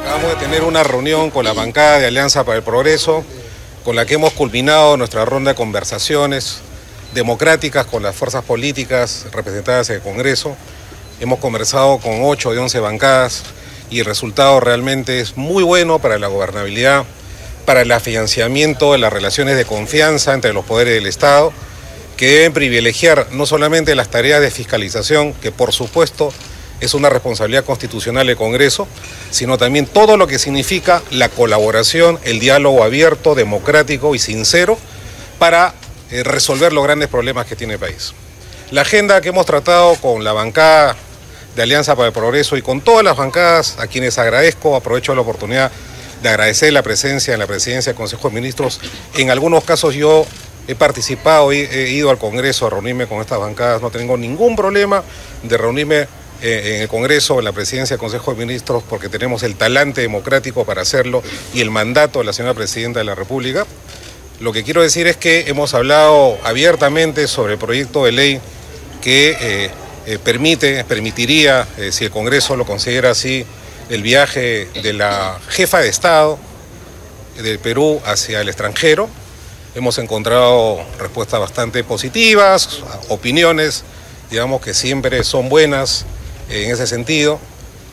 Acabamos 0.00 0.30
de 0.30 0.36
tener 0.36 0.62
una 0.62 0.82
reunión 0.82 1.28
con 1.28 1.44
la 1.44 1.52
bancada 1.52 1.98
de 1.98 2.06
Alianza 2.06 2.42
para 2.42 2.56
el 2.56 2.62
Progreso, 2.62 3.26
con 3.84 3.94
la 3.94 4.06
que 4.06 4.14
hemos 4.14 4.32
culminado 4.32 4.96
nuestra 4.96 5.26
ronda 5.26 5.50
de 5.50 5.54
conversaciones 5.54 6.62
democráticas 7.12 7.84
con 7.84 8.02
las 8.02 8.16
fuerzas 8.16 8.42
políticas 8.42 9.26
representadas 9.32 9.90
en 9.90 9.96
el 9.96 10.02
Congreso. 10.02 10.56
Hemos 11.20 11.40
conversado 11.40 11.98
con 11.98 12.20
8 12.22 12.52
de 12.52 12.58
11 12.58 12.80
bancadas 12.80 13.42
y 13.90 13.98
el 13.98 14.06
resultado 14.06 14.60
realmente 14.60 15.20
es 15.20 15.36
muy 15.36 15.62
bueno 15.62 15.98
para 15.98 16.18
la 16.18 16.28
gobernabilidad 16.28 17.04
para 17.70 17.82
el 17.82 17.92
afianzamiento 17.92 18.90
de 18.90 18.98
las 18.98 19.12
relaciones 19.12 19.56
de 19.56 19.64
confianza 19.64 20.34
entre 20.34 20.52
los 20.52 20.64
poderes 20.64 20.94
del 20.94 21.06
Estado, 21.06 21.52
que 22.16 22.26
deben 22.26 22.52
privilegiar 22.52 23.28
no 23.30 23.46
solamente 23.46 23.94
las 23.94 24.10
tareas 24.10 24.40
de 24.40 24.50
fiscalización, 24.50 25.34
que 25.34 25.52
por 25.52 25.72
supuesto 25.72 26.32
es 26.80 26.94
una 26.94 27.10
responsabilidad 27.10 27.64
constitucional 27.64 28.26
del 28.26 28.34
Congreso, 28.34 28.88
sino 29.30 29.56
también 29.56 29.86
todo 29.86 30.16
lo 30.16 30.26
que 30.26 30.40
significa 30.40 31.00
la 31.12 31.28
colaboración, 31.28 32.18
el 32.24 32.40
diálogo 32.40 32.82
abierto, 32.82 33.36
democrático 33.36 34.16
y 34.16 34.18
sincero 34.18 34.76
para 35.38 35.72
eh, 36.10 36.24
resolver 36.24 36.72
los 36.72 36.82
grandes 36.82 37.08
problemas 37.08 37.46
que 37.46 37.54
tiene 37.54 37.74
el 37.74 37.78
país. 37.78 38.14
La 38.72 38.80
agenda 38.80 39.20
que 39.20 39.28
hemos 39.28 39.46
tratado 39.46 39.94
con 39.94 40.24
la 40.24 40.32
bancada 40.32 40.96
de 41.54 41.62
Alianza 41.62 41.94
para 41.94 42.08
el 42.08 42.12
Progreso 42.12 42.56
y 42.56 42.62
con 42.62 42.80
todas 42.80 43.04
las 43.04 43.16
bancadas 43.16 43.76
a 43.78 43.86
quienes 43.86 44.18
agradezco, 44.18 44.74
aprovecho 44.74 45.14
la 45.14 45.20
oportunidad 45.20 45.70
de 46.22 46.28
agradecer 46.28 46.72
la 46.72 46.82
presencia 46.82 47.34
en 47.34 47.40
la 47.40 47.46
presidencia 47.46 47.92
del 47.92 47.96
Consejo 47.96 48.28
de 48.28 48.34
Ministros. 48.34 48.80
En 49.16 49.30
algunos 49.30 49.64
casos 49.64 49.94
yo 49.94 50.26
he 50.68 50.74
participado, 50.74 51.52
he, 51.52 51.62
he 51.62 51.90
ido 51.90 52.10
al 52.10 52.18
Congreso 52.18 52.66
a 52.66 52.70
reunirme 52.70 53.06
con 53.06 53.20
estas 53.20 53.38
bancadas, 53.38 53.80
no 53.82 53.90
tengo 53.90 54.16
ningún 54.16 54.56
problema 54.56 55.02
de 55.42 55.56
reunirme 55.56 56.06
eh, 56.42 56.76
en 56.76 56.82
el 56.82 56.88
Congreso, 56.88 57.38
en 57.38 57.44
la 57.44 57.52
presidencia 57.52 57.96
del 57.96 58.00
Consejo 58.00 58.32
de 58.32 58.38
Ministros, 58.38 58.82
porque 58.88 59.10
tenemos 59.10 59.42
el 59.42 59.56
talante 59.56 60.00
democrático 60.00 60.64
para 60.64 60.80
hacerlo 60.80 61.22
y 61.52 61.60
el 61.60 61.70
mandato 61.70 62.20
de 62.20 62.24
la 62.24 62.32
señora 62.32 62.54
Presidenta 62.54 63.00
de 63.00 63.04
la 63.04 63.14
República. 63.14 63.66
Lo 64.40 64.52
que 64.52 64.64
quiero 64.64 64.80
decir 64.80 65.06
es 65.06 65.16
que 65.16 65.44
hemos 65.48 65.74
hablado 65.74 66.38
abiertamente 66.42 67.26
sobre 67.28 67.54
el 67.54 67.58
proyecto 67.58 68.06
de 68.06 68.12
ley 68.12 68.40
que 69.02 69.36
eh, 69.38 69.70
eh, 70.06 70.18
permite, 70.18 70.82
permitiría, 70.84 71.68
si 71.90 72.06
el 72.06 72.10
Congreso 72.10 72.56
lo 72.56 72.64
considera 72.64 73.10
así, 73.10 73.44
el 73.90 74.02
viaje 74.02 74.68
de 74.82 74.92
la 74.92 75.38
jefa 75.48 75.80
de 75.80 75.88
Estado 75.88 76.38
del 77.36 77.58
Perú 77.58 78.00
hacia 78.04 78.40
el 78.40 78.48
extranjero. 78.48 79.08
Hemos 79.74 79.98
encontrado 79.98 80.80
respuestas 80.98 81.40
bastante 81.40 81.82
positivas, 81.82 82.82
opiniones, 83.08 83.82
digamos 84.30 84.60
que 84.60 84.74
siempre 84.74 85.22
son 85.24 85.48
buenas 85.48 86.06
en 86.48 86.70
ese 86.70 86.86
sentido. 86.86 87.40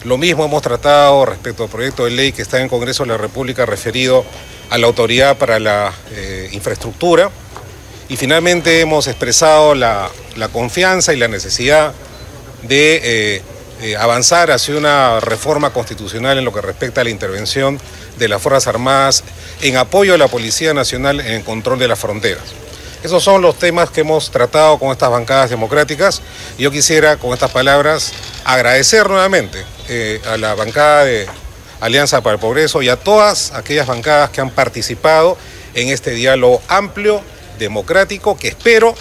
Lo 0.03 0.17
mismo 0.17 0.45
hemos 0.45 0.61
tratado 0.61 1.25
respecto 1.25 1.63
al 1.63 1.69
proyecto 1.69 2.05
de 2.05 2.11
ley 2.11 2.31
que 2.31 2.43
está 2.43 2.57
en 2.57 2.63
el 2.63 2.69
Congreso 2.69 3.03
de 3.03 3.09
la 3.09 3.17
República 3.17 3.65
referido 3.65 4.23
a 4.69 4.77
la 4.77 4.85
Autoridad 4.85 5.37
para 5.37 5.59
la 5.59 5.91
eh, 6.11 6.49
Infraestructura. 6.51 7.31
Y 8.07 8.17
finalmente 8.17 8.81
hemos 8.81 9.07
expresado 9.07 9.73
la, 9.73 10.11
confianza 10.53 11.13
y 11.13 11.17
la 11.17 11.27
necesidad 11.27 11.93
de 12.61 13.01
eh, 13.03 13.41
eh, 13.81 13.95
avanzar 13.95 14.51
hacia 14.51 14.75
una 14.75 15.19
reforma 15.19 15.71
constitucional 15.71 16.37
en 16.37 16.45
lo 16.45 16.53
que 16.53 16.61
respecta 16.61 17.01
a 17.01 17.03
la 17.03 17.09
intervención 17.09 17.79
de 18.17 18.27
las 18.27 18.41
Fuerzas 18.41 18.67
Armadas 18.67 19.23
en 19.61 19.77
apoyo 19.77 20.13
a 20.13 20.17
la 20.17 20.27
Policía 20.27 20.73
Nacional 20.73 21.19
en 21.19 21.27
el 21.27 21.43
control 21.43 21.79
de 21.79 21.87
las 21.87 21.99
fronteras. 21.99 22.43
Esos 23.03 23.23
son 23.23 23.41
los 23.41 23.59
temas 23.59 23.91
que 23.91 24.01
hemos 24.01 24.31
tratado 24.31 24.79
con 24.79 24.91
estas 24.91 25.11
bancadas 25.11 25.51
democráticas. 25.51 26.21
Yo 26.57 26.71
quisiera, 26.71 27.17
con 27.17 27.33
estas 27.33 27.51
palabras, 27.51 28.11
agradecer 28.43 29.07
nuevamente 29.07 29.63
eh, 29.87 30.19
a 30.27 30.37
la 30.37 30.55
bancada 30.55 31.05
de 31.05 31.27
Alianza 31.79 32.21
para 32.21 32.33
el 32.33 32.39
Progreso 32.39 32.81
y 32.81 32.89
a 32.89 32.95
todas 32.95 33.53
aquellas 33.53 33.85
bancadas 33.85 34.31
que 34.31 34.41
han 34.41 34.49
participado 34.49 35.37
en 35.75 35.89
este 35.89 36.11
diálogo 36.11 36.61
amplio, 36.67 37.21
democrático, 37.59 38.35
que 38.35 38.47
espero 38.47 38.95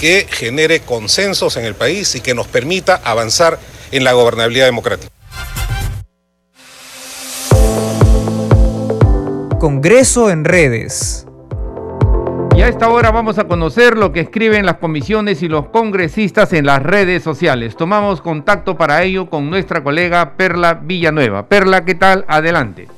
que 0.00 0.26
genere 0.30 0.80
consensos 0.80 1.56
en 1.56 1.66
el 1.66 1.74
país 1.74 2.14
y 2.14 2.20
que 2.20 2.34
nos 2.34 2.46
permita 2.46 3.00
avanzar 3.04 3.58
en 3.90 4.04
la 4.04 4.12
gobernabilidad 4.12 4.66
democrática. 4.66 5.12
Congreso 9.58 10.30
en 10.30 10.44
redes. 10.44 11.26
Y 12.56 12.62
a 12.62 12.68
esta 12.68 12.88
hora 12.88 13.10
vamos 13.10 13.38
a 13.38 13.44
conocer 13.44 13.98
lo 13.98 14.12
que 14.12 14.20
escriben 14.20 14.64
las 14.64 14.76
comisiones 14.76 15.42
y 15.42 15.48
los 15.48 15.68
congresistas 15.68 16.52
en 16.54 16.64
las 16.66 16.82
redes 16.82 17.22
sociales. 17.22 17.76
Tomamos 17.76 18.22
contacto 18.22 18.78
para 18.78 19.02
ello 19.02 19.28
con 19.28 19.50
nuestra 19.50 19.82
colega 19.82 20.36
Perla 20.36 20.74
Villanueva. 20.74 21.48
Perla, 21.48 21.84
¿qué 21.84 21.94
tal? 21.94 22.24
Adelante. 22.28 22.88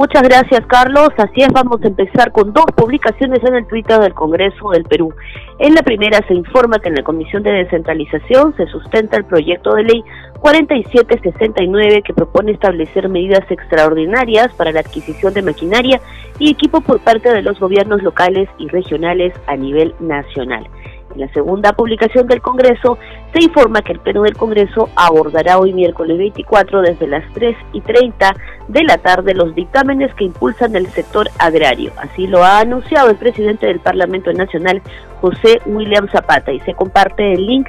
Muchas 0.00 0.22
gracias, 0.22 0.64
Carlos. 0.66 1.10
Así 1.18 1.42
es, 1.42 1.52
vamos 1.52 1.78
a 1.84 1.88
empezar 1.88 2.32
con 2.32 2.54
dos 2.54 2.64
publicaciones 2.74 3.44
en 3.44 3.54
el 3.54 3.66
Twitter 3.66 4.00
del 4.00 4.14
Congreso 4.14 4.70
del 4.70 4.84
Perú. 4.84 5.12
En 5.58 5.74
la 5.74 5.82
primera 5.82 6.26
se 6.26 6.32
informa 6.32 6.78
que 6.78 6.88
en 6.88 6.94
la 6.94 7.02
Comisión 7.02 7.42
de 7.42 7.50
Descentralización 7.50 8.56
se 8.56 8.64
sustenta 8.68 9.18
el 9.18 9.26
proyecto 9.26 9.74
de 9.74 9.82
ley 9.82 10.02
4769 10.40 12.00
que 12.02 12.14
propone 12.14 12.52
establecer 12.52 13.10
medidas 13.10 13.44
extraordinarias 13.50 14.50
para 14.54 14.72
la 14.72 14.80
adquisición 14.80 15.34
de 15.34 15.42
maquinaria 15.42 16.00
y 16.38 16.50
equipo 16.50 16.80
por 16.80 17.00
parte 17.00 17.30
de 17.30 17.42
los 17.42 17.60
gobiernos 17.60 18.02
locales 18.02 18.48
y 18.56 18.68
regionales 18.68 19.34
a 19.48 19.56
nivel 19.56 19.94
nacional. 20.00 20.66
En 21.14 21.20
la 21.20 21.28
segunda 21.32 21.72
publicación 21.72 22.26
del 22.28 22.40
Congreso 22.40 22.96
se 23.32 23.42
informa 23.42 23.82
que 23.82 23.92
el 23.92 24.00
Pleno 24.00 24.22
del 24.22 24.36
Congreso 24.36 24.88
abordará 24.94 25.58
hoy 25.58 25.72
miércoles 25.72 26.18
24 26.18 26.82
desde 26.82 27.06
las 27.08 27.24
3 27.34 27.56
y 27.72 27.80
30 27.80 28.34
de 28.68 28.84
la 28.84 28.98
tarde 28.98 29.34
los 29.34 29.54
dictámenes 29.54 30.14
que 30.14 30.24
impulsan 30.24 30.76
el 30.76 30.86
sector 30.86 31.28
agrario. 31.38 31.92
Así 31.96 32.28
lo 32.28 32.44
ha 32.44 32.60
anunciado 32.60 33.10
el 33.10 33.16
presidente 33.16 33.66
del 33.66 33.80
Parlamento 33.80 34.32
Nacional, 34.32 34.82
José 35.20 35.60
William 35.66 36.08
Zapata, 36.08 36.52
y 36.52 36.60
se 36.60 36.74
comparte 36.74 37.32
el 37.32 37.44
link 37.44 37.66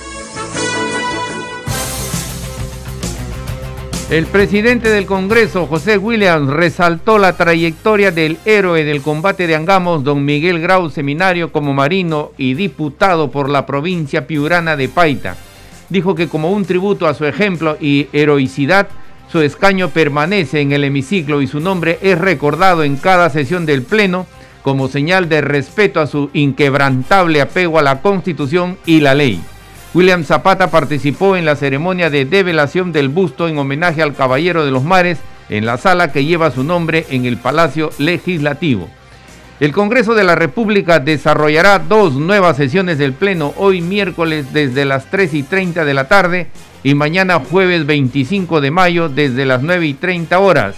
El 4.11 4.25
presidente 4.25 4.89
del 4.89 5.05
Congreso, 5.05 5.67
José 5.67 5.97
Williams, 5.97 6.49
resaltó 6.49 7.17
la 7.17 7.37
trayectoria 7.37 8.11
del 8.11 8.39
héroe 8.43 8.83
del 8.83 9.01
combate 9.01 9.47
de 9.47 9.55
Angamos, 9.55 10.03
don 10.03 10.25
Miguel 10.25 10.59
Grau 10.59 10.89
Seminario, 10.89 11.53
como 11.53 11.73
marino 11.73 12.33
y 12.37 12.55
diputado 12.55 13.31
por 13.31 13.49
la 13.49 13.65
provincia 13.65 14.27
piurana 14.27 14.75
de 14.75 14.89
Paita. 14.89 15.37
Dijo 15.87 16.13
que 16.13 16.27
como 16.27 16.51
un 16.51 16.65
tributo 16.65 17.07
a 17.07 17.13
su 17.13 17.25
ejemplo 17.25 17.77
y 17.79 18.09
heroicidad, 18.11 18.89
su 19.31 19.39
escaño 19.39 19.87
permanece 19.91 20.59
en 20.59 20.73
el 20.73 20.83
hemiciclo 20.83 21.41
y 21.41 21.47
su 21.47 21.61
nombre 21.61 21.97
es 22.01 22.17
recordado 22.17 22.83
en 22.83 22.97
cada 22.97 23.29
sesión 23.29 23.65
del 23.65 23.81
Pleno 23.81 24.27
como 24.61 24.89
señal 24.89 25.29
de 25.29 25.39
respeto 25.39 26.01
a 26.01 26.07
su 26.07 26.29
inquebrantable 26.33 27.39
apego 27.39 27.79
a 27.79 27.81
la 27.81 28.01
Constitución 28.01 28.77
y 28.85 28.99
la 28.99 29.15
ley. 29.15 29.41
William 29.93 30.23
Zapata 30.23 30.71
participó 30.71 31.35
en 31.35 31.43
la 31.43 31.57
ceremonia 31.57 32.09
de 32.09 32.23
develación 32.23 32.93
del 32.93 33.09
busto 33.09 33.49
en 33.49 33.57
homenaje 33.57 34.01
al 34.01 34.15
Caballero 34.15 34.63
de 34.63 34.71
los 34.71 34.83
Mares 34.83 35.19
en 35.49 35.65
la 35.65 35.77
sala 35.77 36.13
que 36.13 36.23
lleva 36.23 36.51
su 36.51 36.63
nombre 36.63 37.05
en 37.09 37.25
el 37.25 37.35
Palacio 37.35 37.89
Legislativo. 37.97 38.89
El 39.59 39.73
Congreso 39.73 40.15
de 40.15 40.23
la 40.23 40.35
República 40.35 40.99
desarrollará 40.99 41.77
dos 41.77 42.13
nuevas 42.13 42.55
sesiones 42.55 42.97
del 42.99 43.11
Pleno 43.11 43.53
hoy 43.57 43.81
miércoles 43.81 44.53
desde 44.53 44.85
las 44.85 45.11
3 45.11 45.33
y 45.33 45.43
30 45.43 45.83
de 45.83 45.93
la 45.93 46.07
tarde 46.07 46.47
y 46.83 46.95
mañana 46.95 47.41
jueves 47.41 47.85
25 47.85 48.61
de 48.61 48.71
mayo 48.71 49.09
desde 49.09 49.45
las 49.45 49.61
9 49.61 49.87
y 49.87 49.93
30 49.93 50.39
horas. 50.39 50.75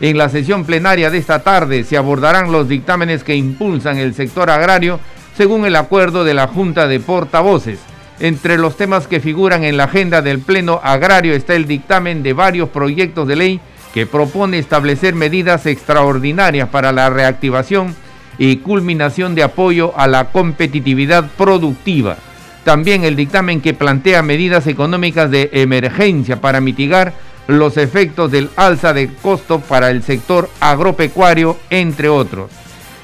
En 0.00 0.18
la 0.18 0.28
sesión 0.28 0.66
plenaria 0.66 1.10
de 1.10 1.16
esta 1.16 1.42
tarde 1.42 1.82
se 1.82 1.96
abordarán 1.96 2.52
los 2.52 2.68
dictámenes 2.68 3.24
que 3.24 3.36
impulsan 3.36 3.96
el 3.96 4.12
sector 4.12 4.50
agrario 4.50 5.00
según 5.34 5.64
el 5.64 5.76
acuerdo 5.76 6.24
de 6.24 6.34
la 6.34 6.46
Junta 6.46 6.86
de 6.88 7.00
Portavoces. 7.00 7.89
Entre 8.20 8.58
los 8.58 8.76
temas 8.76 9.06
que 9.06 9.18
figuran 9.18 9.64
en 9.64 9.78
la 9.78 9.84
agenda 9.84 10.20
del 10.20 10.40
Pleno 10.40 10.78
Agrario 10.82 11.32
está 11.32 11.54
el 11.54 11.66
dictamen 11.66 12.22
de 12.22 12.34
varios 12.34 12.68
proyectos 12.68 13.26
de 13.26 13.34
ley 13.34 13.60
que 13.94 14.06
propone 14.06 14.58
establecer 14.58 15.14
medidas 15.14 15.64
extraordinarias 15.64 16.68
para 16.68 16.92
la 16.92 17.08
reactivación 17.08 17.96
y 18.36 18.58
culminación 18.58 19.34
de 19.34 19.42
apoyo 19.42 19.98
a 19.98 20.06
la 20.06 20.26
competitividad 20.32 21.30
productiva. 21.38 22.18
También 22.62 23.04
el 23.04 23.16
dictamen 23.16 23.62
que 23.62 23.72
plantea 23.72 24.22
medidas 24.22 24.66
económicas 24.66 25.30
de 25.30 25.48
emergencia 25.54 26.42
para 26.42 26.60
mitigar 26.60 27.14
los 27.46 27.78
efectos 27.78 28.30
del 28.30 28.50
alza 28.54 28.92
de 28.92 29.08
costo 29.22 29.60
para 29.60 29.90
el 29.90 30.02
sector 30.02 30.50
agropecuario, 30.60 31.56
entre 31.70 32.10
otros. 32.10 32.50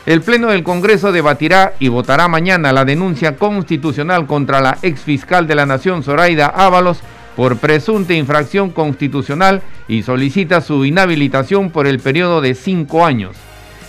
El 0.06 0.22
Pleno 0.22 0.50
del 0.50 0.62
Congreso 0.62 1.10
debatirá 1.10 1.74
y 1.80 1.88
votará 1.88 2.28
mañana 2.28 2.72
la 2.72 2.84
denuncia 2.84 3.36
constitucional 3.36 4.28
contra 4.28 4.60
la 4.60 4.78
ex 4.82 5.00
fiscal 5.00 5.48
de 5.48 5.56
la 5.56 5.66
Nación, 5.66 6.04
Zoraida 6.04 6.46
Ábalos, 6.46 7.00
por 7.34 7.56
presunta 7.56 8.14
infracción 8.14 8.70
constitucional 8.70 9.62
y 9.88 10.04
solicita 10.04 10.60
su 10.60 10.84
inhabilitación 10.84 11.70
por 11.70 11.88
el 11.88 11.98
periodo 11.98 12.40
de 12.40 12.54
cinco 12.54 13.04
años. 13.04 13.34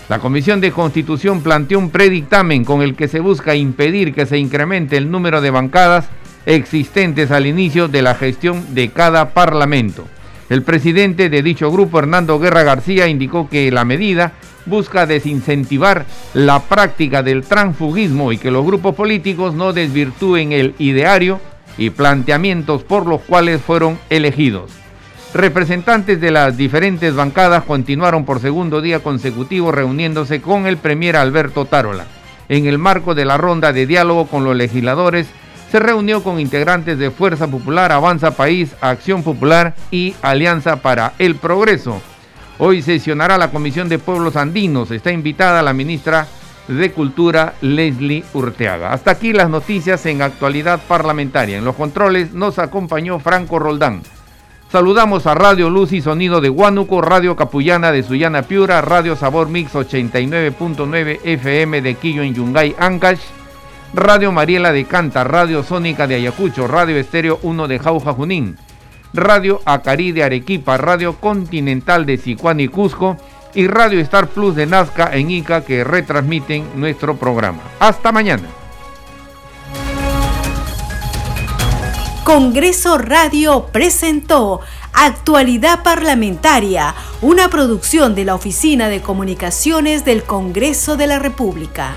La 0.09 0.17
Comisión 0.17 0.59
de 0.59 0.71
Constitución 0.71 1.43
planteó 1.43 1.77
un 1.77 1.91
predictamen 1.91 2.65
con 2.65 2.81
el 2.81 2.95
que 2.95 3.07
se 3.07 3.19
busca 3.19 3.53
impedir 3.53 4.15
que 4.15 4.25
se 4.25 4.39
incremente 4.39 4.97
el 4.97 5.11
número 5.11 5.39
de 5.39 5.51
bancadas 5.51 6.07
existentes 6.47 7.29
al 7.29 7.45
inicio 7.45 7.89
de 7.89 8.01
la 8.01 8.15
gestión 8.15 8.73
de 8.73 8.89
cada 8.89 9.35
parlamento. 9.35 10.07
El 10.49 10.63
presidente 10.63 11.29
de 11.29 11.43
dicho 11.43 11.69
grupo, 11.71 11.99
Hernando 11.99 12.39
Guerra 12.39 12.63
García, 12.63 13.07
indicó 13.07 13.49
que 13.49 13.69
la 13.69 13.85
medida 13.85 14.33
busca 14.67 15.05
desincentivar 15.05 16.05
la 16.33 16.61
práctica 16.61 17.23
del 17.23 17.43
transfugismo 17.43 18.31
y 18.31 18.37
que 18.37 18.51
los 18.51 18.65
grupos 18.65 18.95
políticos 18.95 19.53
no 19.53 19.73
desvirtúen 19.73 20.51
el 20.51 20.75
ideario 20.77 21.39
y 21.77 21.89
planteamientos 21.89 22.83
por 22.83 23.05
los 23.05 23.21
cuales 23.21 23.61
fueron 23.61 23.99
elegidos. 24.09 24.71
Representantes 25.33 26.19
de 26.21 26.31
las 26.31 26.57
diferentes 26.57 27.13
bancadas 27.13 27.63
continuaron 27.63 28.25
por 28.25 28.39
segundo 28.39 28.81
día 28.81 28.99
consecutivo 28.99 29.71
reuniéndose 29.71 30.41
con 30.41 30.65
el 30.65 30.77
premier 30.77 31.15
Alberto 31.15 31.65
Tarola. 31.65 32.05
En 32.49 32.65
el 32.65 32.77
marco 32.77 33.13
de 33.13 33.25
la 33.25 33.37
ronda 33.37 33.73
de 33.73 33.85
diálogo 33.85 34.27
con 34.27 34.43
los 34.45 34.55
legisladores, 34.55 35.27
se 35.71 35.79
reunió 35.79 36.23
con 36.23 36.39
integrantes 36.39 36.97
de 36.97 37.11
Fuerza 37.11 37.47
Popular, 37.47 37.91
Avanza 37.91 38.31
País, 38.31 38.73
Acción 38.79 39.21
Popular 39.21 39.75
y 39.91 40.15
Alianza 40.21 40.77
para 40.77 41.13
el 41.19 41.35
Progreso. 41.35 42.01
Hoy 42.59 42.81
sesionará 42.81 43.37
la 43.37 43.51
Comisión 43.51 43.87
de 43.87 43.99
Pueblos 43.99 44.35
Andinos. 44.35 44.89
Está 44.89 45.11
invitada 45.11 45.61
la 45.61 45.73
ministra 45.73 46.27
de 46.67 46.91
Cultura, 46.91 47.53
Leslie 47.61 48.23
Urteaga. 48.33 48.91
Hasta 48.93 49.11
aquí 49.11 49.31
las 49.31 49.49
noticias 49.49 50.03
en 50.07 50.23
actualidad 50.23 50.79
parlamentaria. 50.87 51.57
En 51.59 51.65
los 51.65 51.75
controles 51.75 52.33
nos 52.33 52.57
acompañó 52.57 53.19
Franco 53.19 53.59
Roldán. 53.59 54.01
Saludamos 54.71 55.27
a 55.27 55.35
Radio 55.35 55.69
Luz 55.69 55.93
y 55.93 56.01
Sonido 56.01 56.41
de 56.41 56.49
Huánuco, 56.49 57.01
Radio 57.01 57.35
Capullana 57.35 57.91
de 57.91 58.03
Sullana 58.03 58.41
Piura, 58.41 58.81
Radio 58.81 59.15
Sabor 59.15 59.47
Mix 59.47 59.73
89.9 59.73 61.19
FM 61.23 61.81
de 61.81 61.93
Quillo 61.95 62.23
en 62.23 62.33
Yungay, 62.33 62.75
Ancash, 62.77 63.21
Radio 63.93 64.31
Mariela 64.31 64.73
de 64.73 64.83
Canta, 64.83 65.23
Radio 65.23 65.63
Sónica 65.63 66.05
de 66.07 66.15
Ayacucho, 66.15 66.67
Radio 66.67 66.97
Estéreo 66.97 67.39
1 67.43 67.67
de 67.67 67.79
Jauja 67.79 68.13
Junín. 68.13 68.57
Radio 69.13 69.61
Acari 69.65 70.11
de 70.11 70.23
Arequipa, 70.23 70.77
Radio 70.77 71.15
Continental 71.15 72.05
de 72.05 72.17
Sicuán 72.17 72.59
y 72.59 72.67
Cusco 72.67 73.17
y 73.53 73.67
Radio 73.67 73.99
Star 74.01 74.27
Plus 74.27 74.55
de 74.55 74.65
Nazca 74.65 75.09
en 75.13 75.31
Ica 75.31 75.63
que 75.65 75.83
retransmiten 75.83 76.65
nuestro 76.75 77.15
programa. 77.15 77.61
Hasta 77.79 78.11
mañana. 78.11 78.47
Congreso 82.23 82.97
Radio 82.97 83.67
presentó 83.71 84.59
Actualidad 84.91 85.81
Parlamentaria, 85.81 86.93
una 87.21 87.49
producción 87.49 88.15
de 88.15 88.25
la 88.25 88.35
Oficina 88.35 88.89
de 88.89 89.01
Comunicaciones 89.01 90.03
del 90.03 90.23
Congreso 90.23 90.97
de 90.97 91.07
la 91.07 91.19
República. 91.19 91.93